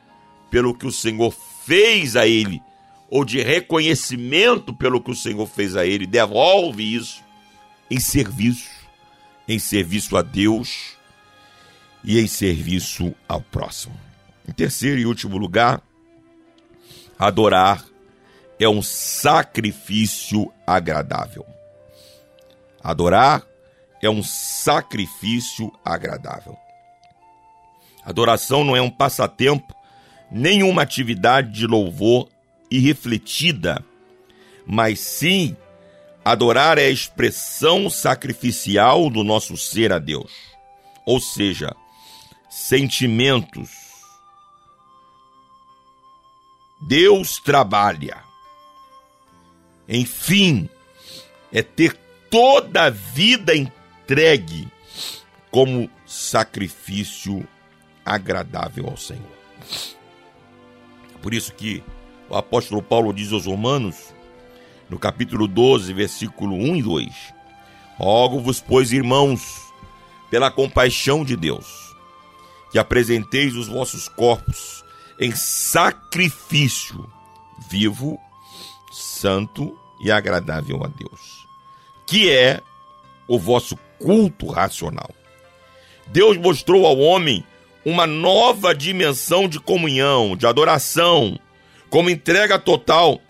pelo 0.50 0.74
que 0.74 0.88
o 0.88 0.92
Senhor 0.94 1.36
fez 1.66 2.16
a 2.16 2.26
ele, 2.26 2.62
ou 3.10 3.26
de 3.26 3.42
reconhecimento 3.42 4.74
pelo 4.74 5.02
que 5.02 5.12
o 5.12 5.16
Senhor 5.16 5.46
fez 5.46 5.76
a 5.76 5.86
ele, 5.86 6.08
devolve 6.08 6.96
isso 6.96 7.22
em 7.92 8.00
serviço, 8.00 8.70
em 9.46 9.60
serviço 9.60 10.16
a 10.16 10.22
Deus 10.22 10.96
e 12.02 12.18
em 12.18 12.28
serviço 12.28 13.14
ao 13.28 13.42
próximo. 13.42 14.00
Em 14.48 14.54
terceiro 14.54 15.02
e 15.02 15.06
último 15.06 15.38
lugar, 15.38 15.82
adorar 17.20 17.84
é 18.58 18.70
um 18.70 18.82
sacrifício 18.82 20.50
agradável. 20.66 21.46
Adorar 22.82 23.46
é 24.02 24.10
um 24.10 24.24
sacrifício 24.24 25.72
agradável. 25.84 26.58
Adoração 28.06 28.64
não 28.64 28.76
é 28.76 28.82
um 28.82 28.90
passatempo 28.90 29.76
nenhuma 30.32 30.82
atividade 30.82 31.52
de 31.52 31.66
louvor 31.66 32.28
irrefletida, 32.70 33.84
mas 34.66 35.00
sim 35.00 35.56
adorar 36.24 36.78
é 36.78 36.86
a 36.86 36.90
expressão 36.90 37.90
sacrificial 37.90 39.10
do 39.10 39.24
nosso 39.24 39.56
ser 39.56 39.94
a 39.94 40.00
Deus. 40.00 40.32
Ou 41.06 41.22
seja, 41.22 41.74
sentimentos. 42.50 43.70
Deus 46.82 47.38
trabalha. 47.38 48.18
Enfim, 49.88 50.70
é 51.52 51.62
ter 51.62 51.98
toda 52.30 52.84
a 52.84 52.90
vida 52.90 53.54
entregue 54.08 54.70
como 55.52 55.90
sacrifício 56.06 57.46
agradável 58.06 58.88
ao 58.88 58.96
Senhor. 58.96 59.38
Por 61.22 61.34
isso 61.34 61.54
que 61.54 61.84
o 62.30 62.36
apóstolo 62.36 62.82
Paulo 62.82 63.12
diz 63.12 63.34
aos 63.34 63.46
Romanos, 63.46 64.14
no 64.90 64.98
capítulo 64.98 65.46
12, 65.46 65.92
versículo 65.92 66.56
1 66.56 66.76
e 66.78 66.82
2: 66.82 67.34
Rogo-vos, 67.98 68.62
pois, 68.62 68.94
irmãos, 68.94 69.74
pela 70.32 70.50
compaixão 70.50 71.26
de 71.26 71.36
Deus, 71.36 71.94
que 72.72 72.80
apresenteis 72.80 73.56
os 73.56 73.68
vossos 73.68 74.08
corpos 74.08 74.86
em 75.20 75.36
sacrifício 75.36 77.12
vivo, 77.70 78.18
santo 78.90 79.78
e 80.00 80.10
agradável 80.10 80.82
a 80.86 80.88
Deus, 80.88 81.46
que 82.06 82.32
é 82.32 82.62
o 83.28 83.38
vosso 83.38 83.76
culto 84.00 84.48
racional. 84.48 85.10
Deus 86.08 86.38
mostrou 86.38 86.86
ao 86.86 86.98
homem 86.98 87.44
uma 87.86 88.06
nova 88.06 88.74
dimensão 88.74 89.48
de 89.48 89.60
comunhão, 89.60 90.36
de 90.36 90.46
adoração, 90.46 91.40
como 91.90 92.10
entrega 92.10 92.60
total, 92.60 93.22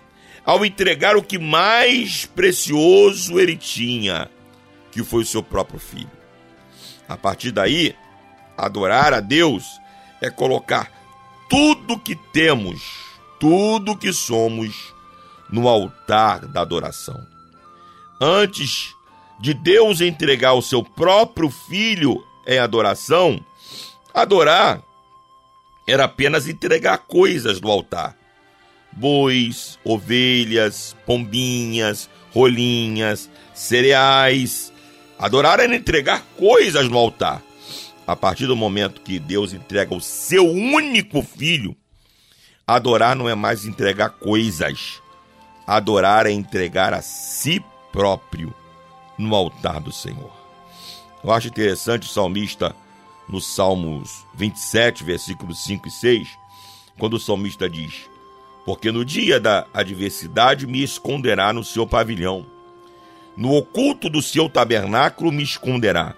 ao 0.46 0.66
entregar 0.66 1.16
o 1.16 1.24
que 1.24 1.38
mais 1.38 2.26
precioso 2.26 3.40
ele 3.40 3.56
tinha, 3.56 4.30
que 4.92 5.04
foi 5.04 5.24
o 5.24 5.26
seu 5.26 5.44
próprio 5.44 5.80
filho. 5.80 6.10
A 7.08 7.16
partir 7.16 7.52
daí, 7.52 7.96
adorar 8.58 9.14
a 9.14 9.20
Deus 9.20 9.64
é 10.22 10.30
colocar 10.30 10.92
tudo 11.50 12.00
que 12.00 12.16
temos, 12.16 12.82
tudo 13.40 13.98
que 13.98 14.12
somos, 14.12 14.94
no 15.50 15.68
altar 15.68 16.46
da 16.48 16.62
adoração. 16.62 17.26
Antes 18.20 18.97
de 19.40 19.54
Deus 19.54 20.02
entregar 20.02 20.54
o 20.54 20.62
seu 20.62 20.84
próprio 20.84 21.50
filho 21.50 22.24
em 22.46 22.58
adoração, 22.58 23.44
adorar 24.14 24.82
era 25.88 26.06
apenas 26.06 26.48
entregar 26.48 26.98
coisas 27.00 27.62
no 27.62 27.70
altar. 27.70 28.18
Bois, 28.92 29.78
ovelhas, 29.84 30.96
pombinhas, 31.06 32.10
rolinhas, 32.34 33.30
cereais. 33.54 34.74
Adorar 35.20 35.60
era 35.60 35.76
entregar 35.76 36.26
coisas 36.36 36.90
no 36.90 36.98
altar. 36.98 37.42
A 38.06 38.16
partir 38.16 38.48
do 38.48 38.56
momento 38.56 39.02
que 39.02 39.20
Deus 39.20 39.54
entrega 39.54 39.94
o 39.94 40.02
seu 40.02 40.50
único 40.50 41.22
filho, 41.22 41.76
adorar 42.66 43.16
não 43.16 43.30
é 43.30 43.36
mais 43.36 43.66
entregar 43.66 44.10
coisas. 44.10 45.02
Adorar 45.66 46.26
é 46.26 46.32
entregar 46.32 46.94
a 46.94 47.02
si 47.02 47.64
próprio 47.92 48.54
no 49.18 49.36
altar 49.36 49.80
do 49.80 49.92
Senhor. 49.92 50.32
Eu 51.24 51.32
acho 51.32 51.48
interessante 51.48 52.04
o 52.04 52.12
salmista, 52.12 52.76
no 53.28 53.42
Salmos 53.42 54.26
27, 54.34 55.04
versículos 55.04 55.64
5 55.64 55.88
e 55.88 55.92
6, 55.92 56.30
quando 56.98 57.16
o 57.16 57.20
salmista 57.20 57.70
diz: 57.70 58.10
Porque 58.66 58.92
no 58.92 59.04
dia 59.04 59.40
da 59.40 59.66
adversidade 59.74 60.66
me 60.66 60.84
esconderá 60.84 61.52
no 61.52 61.64
seu 61.64 61.86
pavilhão, 61.86 62.46
no 63.36 63.54
oculto 63.54 64.10
do 64.10 64.22
seu 64.22 64.50
tabernáculo 64.50 65.32
me 65.32 65.44
esconderá, 65.44 66.16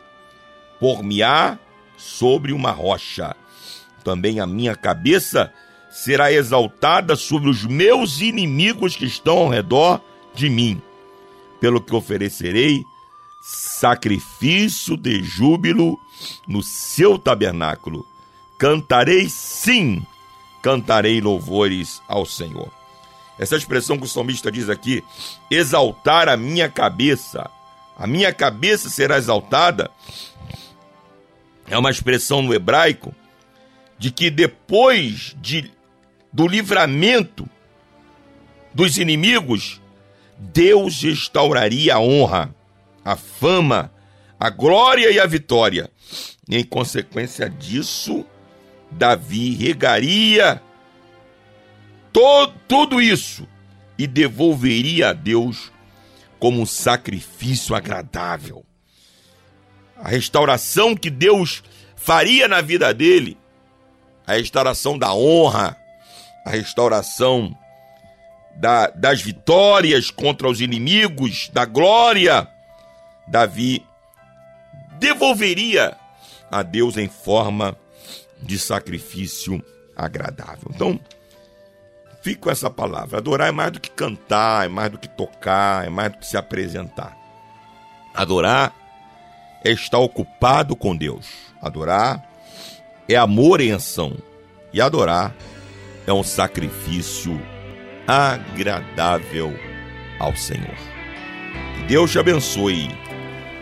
por-me-á 0.79 1.57
sobre 1.97 2.53
uma 2.53 2.71
rocha. 2.71 3.35
Também 4.03 4.39
a 4.39 4.47
minha 4.47 4.75
cabeça 4.75 5.51
será 5.89 6.31
exaltada 6.31 7.15
sobre 7.15 7.49
os 7.49 7.65
meus 7.65 8.21
inimigos 8.21 8.95
que 8.95 9.05
estão 9.05 9.39
ao 9.39 9.49
redor 9.49 10.01
de 10.33 10.49
mim, 10.49 10.81
pelo 11.59 11.81
que 11.81 11.95
oferecerei 11.95 12.83
sacrifício 13.41 14.97
de 14.97 15.23
júbilo 15.23 15.99
no 16.47 16.61
seu 16.61 17.17
tabernáculo. 17.17 18.05
Cantarei 18.57 19.29
sim, 19.29 20.05
cantarei 20.61 21.21
louvores 21.21 22.01
ao 22.07 22.25
Senhor. 22.25 22.71
Essa 23.37 23.55
expressão 23.55 23.97
que 23.97 24.03
o 24.03 24.07
salmista 24.07 24.51
diz 24.51 24.69
aqui, 24.69 25.01
exaltar 25.49 26.27
a 26.27 26.35
minha 26.35 26.69
cabeça, 26.69 27.49
a 27.97 28.05
minha 28.05 28.33
cabeça 28.33 28.89
será 28.89 29.17
exaltada, 29.17 29.89
é 31.67 31.77
uma 31.77 31.89
expressão 31.89 32.41
no 32.41 32.53
hebraico 32.53 33.15
de 33.97 34.11
que 34.11 34.29
depois 34.29 35.35
de, 35.39 35.71
do 36.33 36.47
livramento 36.47 37.47
dos 38.73 38.97
inimigos, 38.97 39.81
Deus 40.39 41.01
restauraria 41.01 41.95
a 41.95 41.99
honra 41.99 42.55
a 43.03 43.15
fama, 43.15 43.91
a 44.39 44.49
glória 44.49 45.11
e 45.11 45.19
a 45.19 45.25
vitória. 45.25 45.89
E 46.47 46.57
em 46.57 46.63
consequência 46.63 47.49
disso, 47.49 48.25
Davi 48.91 49.55
regaria 49.55 50.61
to 52.13 52.47
tudo 52.67 53.01
isso 53.01 53.47
e 53.97 54.07
devolveria 54.07 55.09
a 55.09 55.13
Deus 55.13 55.71
como 56.39 56.61
um 56.61 56.65
sacrifício 56.65 57.75
agradável. 57.75 58.63
A 59.97 60.09
restauração 60.09 60.95
que 60.95 61.09
Deus 61.09 61.63
faria 61.95 62.47
na 62.47 62.61
vida 62.61 62.93
dele, 62.93 63.37
a 64.25 64.33
restauração 64.33 64.97
da 64.97 65.13
honra, 65.13 65.75
a 66.45 66.51
restauração 66.51 67.57
da, 68.55 68.87
das 68.87 69.21
vitórias 69.21 70.11
contra 70.11 70.47
os 70.47 70.61
inimigos, 70.61 71.49
da 71.53 71.65
glória 71.65 72.47
Davi 73.27 73.85
devolveria 74.99 75.95
a 76.51 76.63
Deus 76.63 76.97
em 76.97 77.07
forma 77.07 77.77
de 78.41 78.57
sacrifício 78.57 79.63
agradável. 79.95 80.71
Então, 80.73 80.99
fique 82.21 82.41
com 82.41 82.49
essa 82.49 82.69
palavra. 82.69 83.17
Adorar 83.17 83.49
é 83.49 83.51
mais 83.51 83.71
do 83.71 83.79
que 83.79 83.89
cantar, 83.89 84.65
é 84.65 84.69
mais 84.69 84.91
do 84.91 84.97
que 84.97 85.07
tocar, 85.07 85.85
é 85.85 85.89
mais 85.89 86.11
do 86.11 86.17
que 86.17 86.25
se 86.25 86.37
apresentar. 86.37 87.17
Adorar 88.13 88.73
é 89.63 89.71
estar 89.71 89.99
ocupado 89.99 90.75
com 90.75 90.95
Deus. 90.95 91.27
Adorar 91.61 92.27
é 93.07 93.15
amor 93.15 93.61
em 93.61 93.71
ação. 93.71 94.17
E 94.73 94.81
adorar 94.81 95.35
é 96.07 96.13
um 96.13 96.23
sacrifício 96.23 97.39
agradável 98.09 99.53
ao 100.19 100.35
Senhor. 100.35 100.75
Que 101.75 101.83
Deus 101.83 102.11
te 102.11 102.17
abençoe 102.17 102.89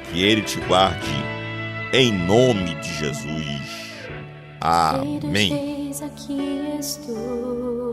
que 0.10 0.24
Ele 0.24 0.42
te 0.42 0.58
guarde, 0.62 1.12
em 1.92 2.14
nome 2.14 2.76
de 2.76 2.94
Jesus. 2.94 3.92
Amém. 4.62 5.92
Aqui 6.06 6.78
estou. 6.80 7.92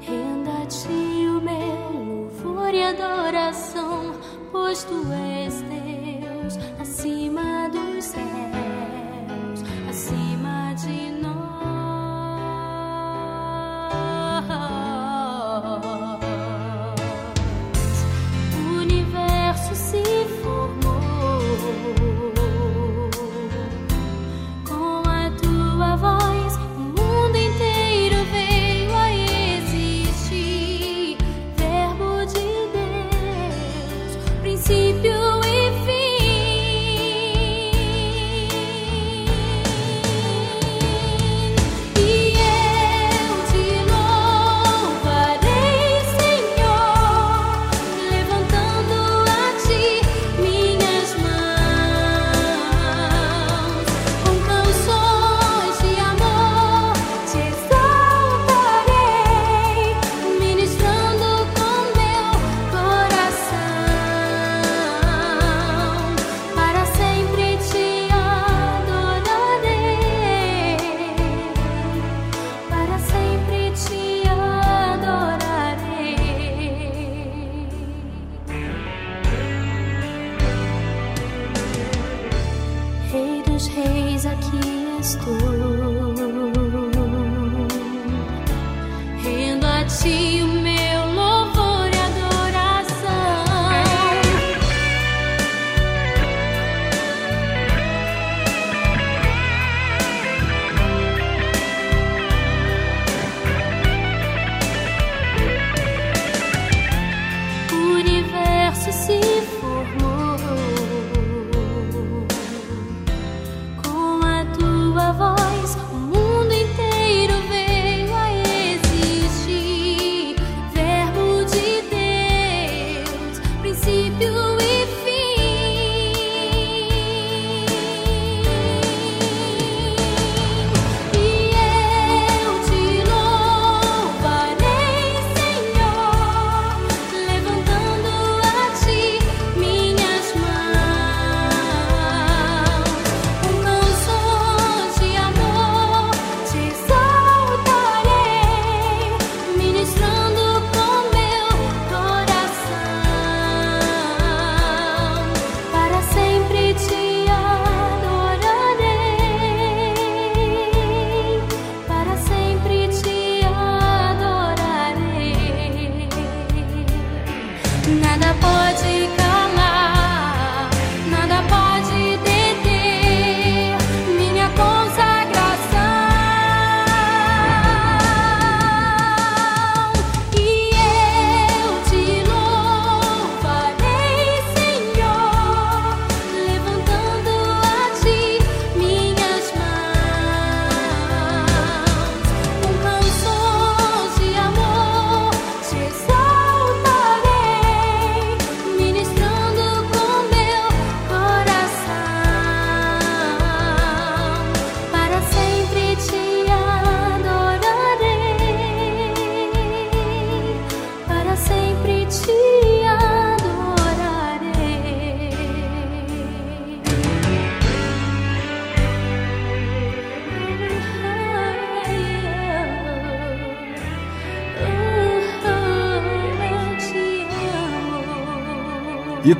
Renda 0.00 0.62
a 0.62 0.66
ti 0.66 0.88
o 0.88 1.40
meu 1.40 1.92
louvor 1.92 2.74
e 2.74 2.82
adoração, 2.82 4.14
pois 4.50 4.82
tu 4.82 5.06
és 5.12 5.62
Deus 5.62 6.58
acima 6.80 7.68
dos 7.68 8.04
céus, 8.04 9.62
acima 9.88 10.74
de 10.74 11.10
nós. 11.12 11.23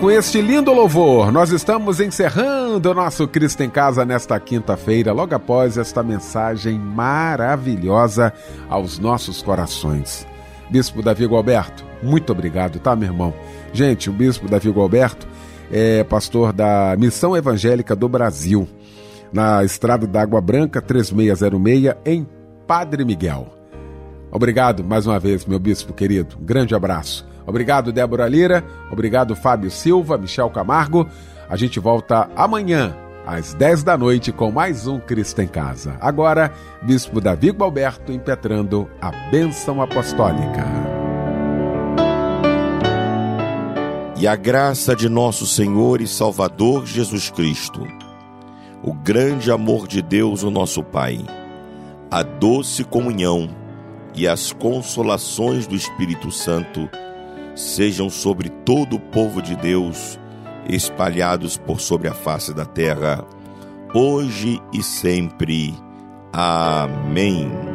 Com 0.05 0.11
este 0.11 0.43
lindo 0.43 0.71
louvor, 0.71 1.33
nós 1.33 1.51
estamos 1.51 1.99
encerrando 1.99 2.91
o 2.91 2.95
nosso 2.95 3.27
Cristo 3.27 3.63
em 3.63 3.71
Casa 3.71 4.05
nesta 4.05 4.39
quinta-feira, 4.39 5.15
logo 5.15 5.35
após 5.35 5.79
esta 5.79 6.03
mensagem 6.03 6.79
maravilhosa 6.79 8.31
aos 8.69 8.99
nossos 8.99 9.41
corações. 9.41 10.27
Bispo 10.69 11.01
Davi 11.01 11.25
Gualberto, 11.25 11.87
muito 12.03 12.31
obrigado, 12.33 12.79
tá, 12.79 12.95
meu 12.95 13.09
irmão? 13.09 13.33
Gente, 13.73 14.11
o 14.11 14.13
Bispo 14.13 14.47
Davi 14.47 14.69
Gualberto 14.69 15.27
é 15.73 16.05
pastor 16.05 16.53
da 16.53 16.95
Missão 16.99 17.35
Evangélica 17.35 17.97
do 17.97 18.07
Brasil, 18.07 18.69
na 19.33 19.65
Estrada 19.65 20.07
da 20.07 20.21
Água 20.21 20.43
Branca 20.43 20.83
3606, 20.83 21.95
em 22.05 22.29
Padre 22.67 23.07
Miguel. 23.07 23.49
Obrigado 24.31 24.85
mais 24.85 25.07
uma 25.07 25.19
vez, 25.19 25.47
meu 25.47 25.59
bispo 25.59 25.95
querido. 25.95 26.37
Grande 26.43 26.75
abraço. 26.75 27.27
Obrigado, 27.47 27.93
Débora 27.93 28.29
Lira. 28.29 28.65
Obrigado, 28.91 29.37
Fábio 29.37 29.71
Silva, 29.71 30.17
Michel 30.17 30.51
Camargo. 30.51 31.07
A 31.49 31.57
gente 31.57 31.79
volta 31.79 32.29
amanhã, 32.35 32.97
às 33.27 33.55
10 33.55 33.83
da 33.83 33.97
noite, 33.97 34.33
com 34.33 34.51
mais 34.51 34.87
um 34.87 34.99
Cristo 34.99 35.43
em 35.43 35.47
Casa. 35.47 35.97
Agora, 36.01 36.53
Bispo 36.83 37.21
Davi 37.21 37.51
Gualberto 37.51 38.13
impetrando 38.13 38.89
a 39.01 39.11
bênção 39.31 39.83
apostólica. 39.83 40.65
E 44.17 44.27
a 44.27 44.37
graça 44.37 44.97
de 44.97 45.09
nosso 45.09 45.47
Senhor 45.47 46.01
e 46.01 46.07
Salvador 46.07 46.87
Jesus 46.87 47.31
Cristo, 47.31 47.87
o 48.83 48.95
grande 48.95 49.51
amor 49.51 49.87
de 49.87 50.01
Deus, 50.01 50.43
o 50.43 50.51
nosso 50.51 50.83
Pai, 50.83 51.19
a 52.11 52.23
doce 52.23 52.85
comunhão 52.85 53.51
e 54.15 54.27
as 54.27 54.53
consolações 54.53 55.67
do 55.67 55.75
Espírito 55.75 56.31
Santo 56.31 56.89
sejam 57.55 58.11
sobre 58.11 58.49
todo 58.49 58.97
o 58.97 59.01
povo 59.01 59.41
de 59.41 59.57
Deus, 59.57 60.19
espalhados 60.69 61.57
por 61.57 61.81
sobre 61.81 62.09
a 62.09 62.15
face 62.15 62.53
da 62.53 62.65
terra, 62.65 63.25
hoje 63.95 64.61
e 64.73 64.83
sempre. 64.83 65.75
Amém. 66.33 67.74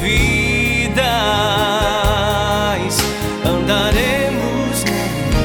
Vidas 0.00 1.02
andaremos 3.44 4.84
na 4.84 5.40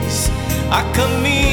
luz 0.00 0.30
a 0.70 0.82
caminho 0.94 1.43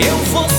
Eu, 0.00 0.16
você 0.26 0.57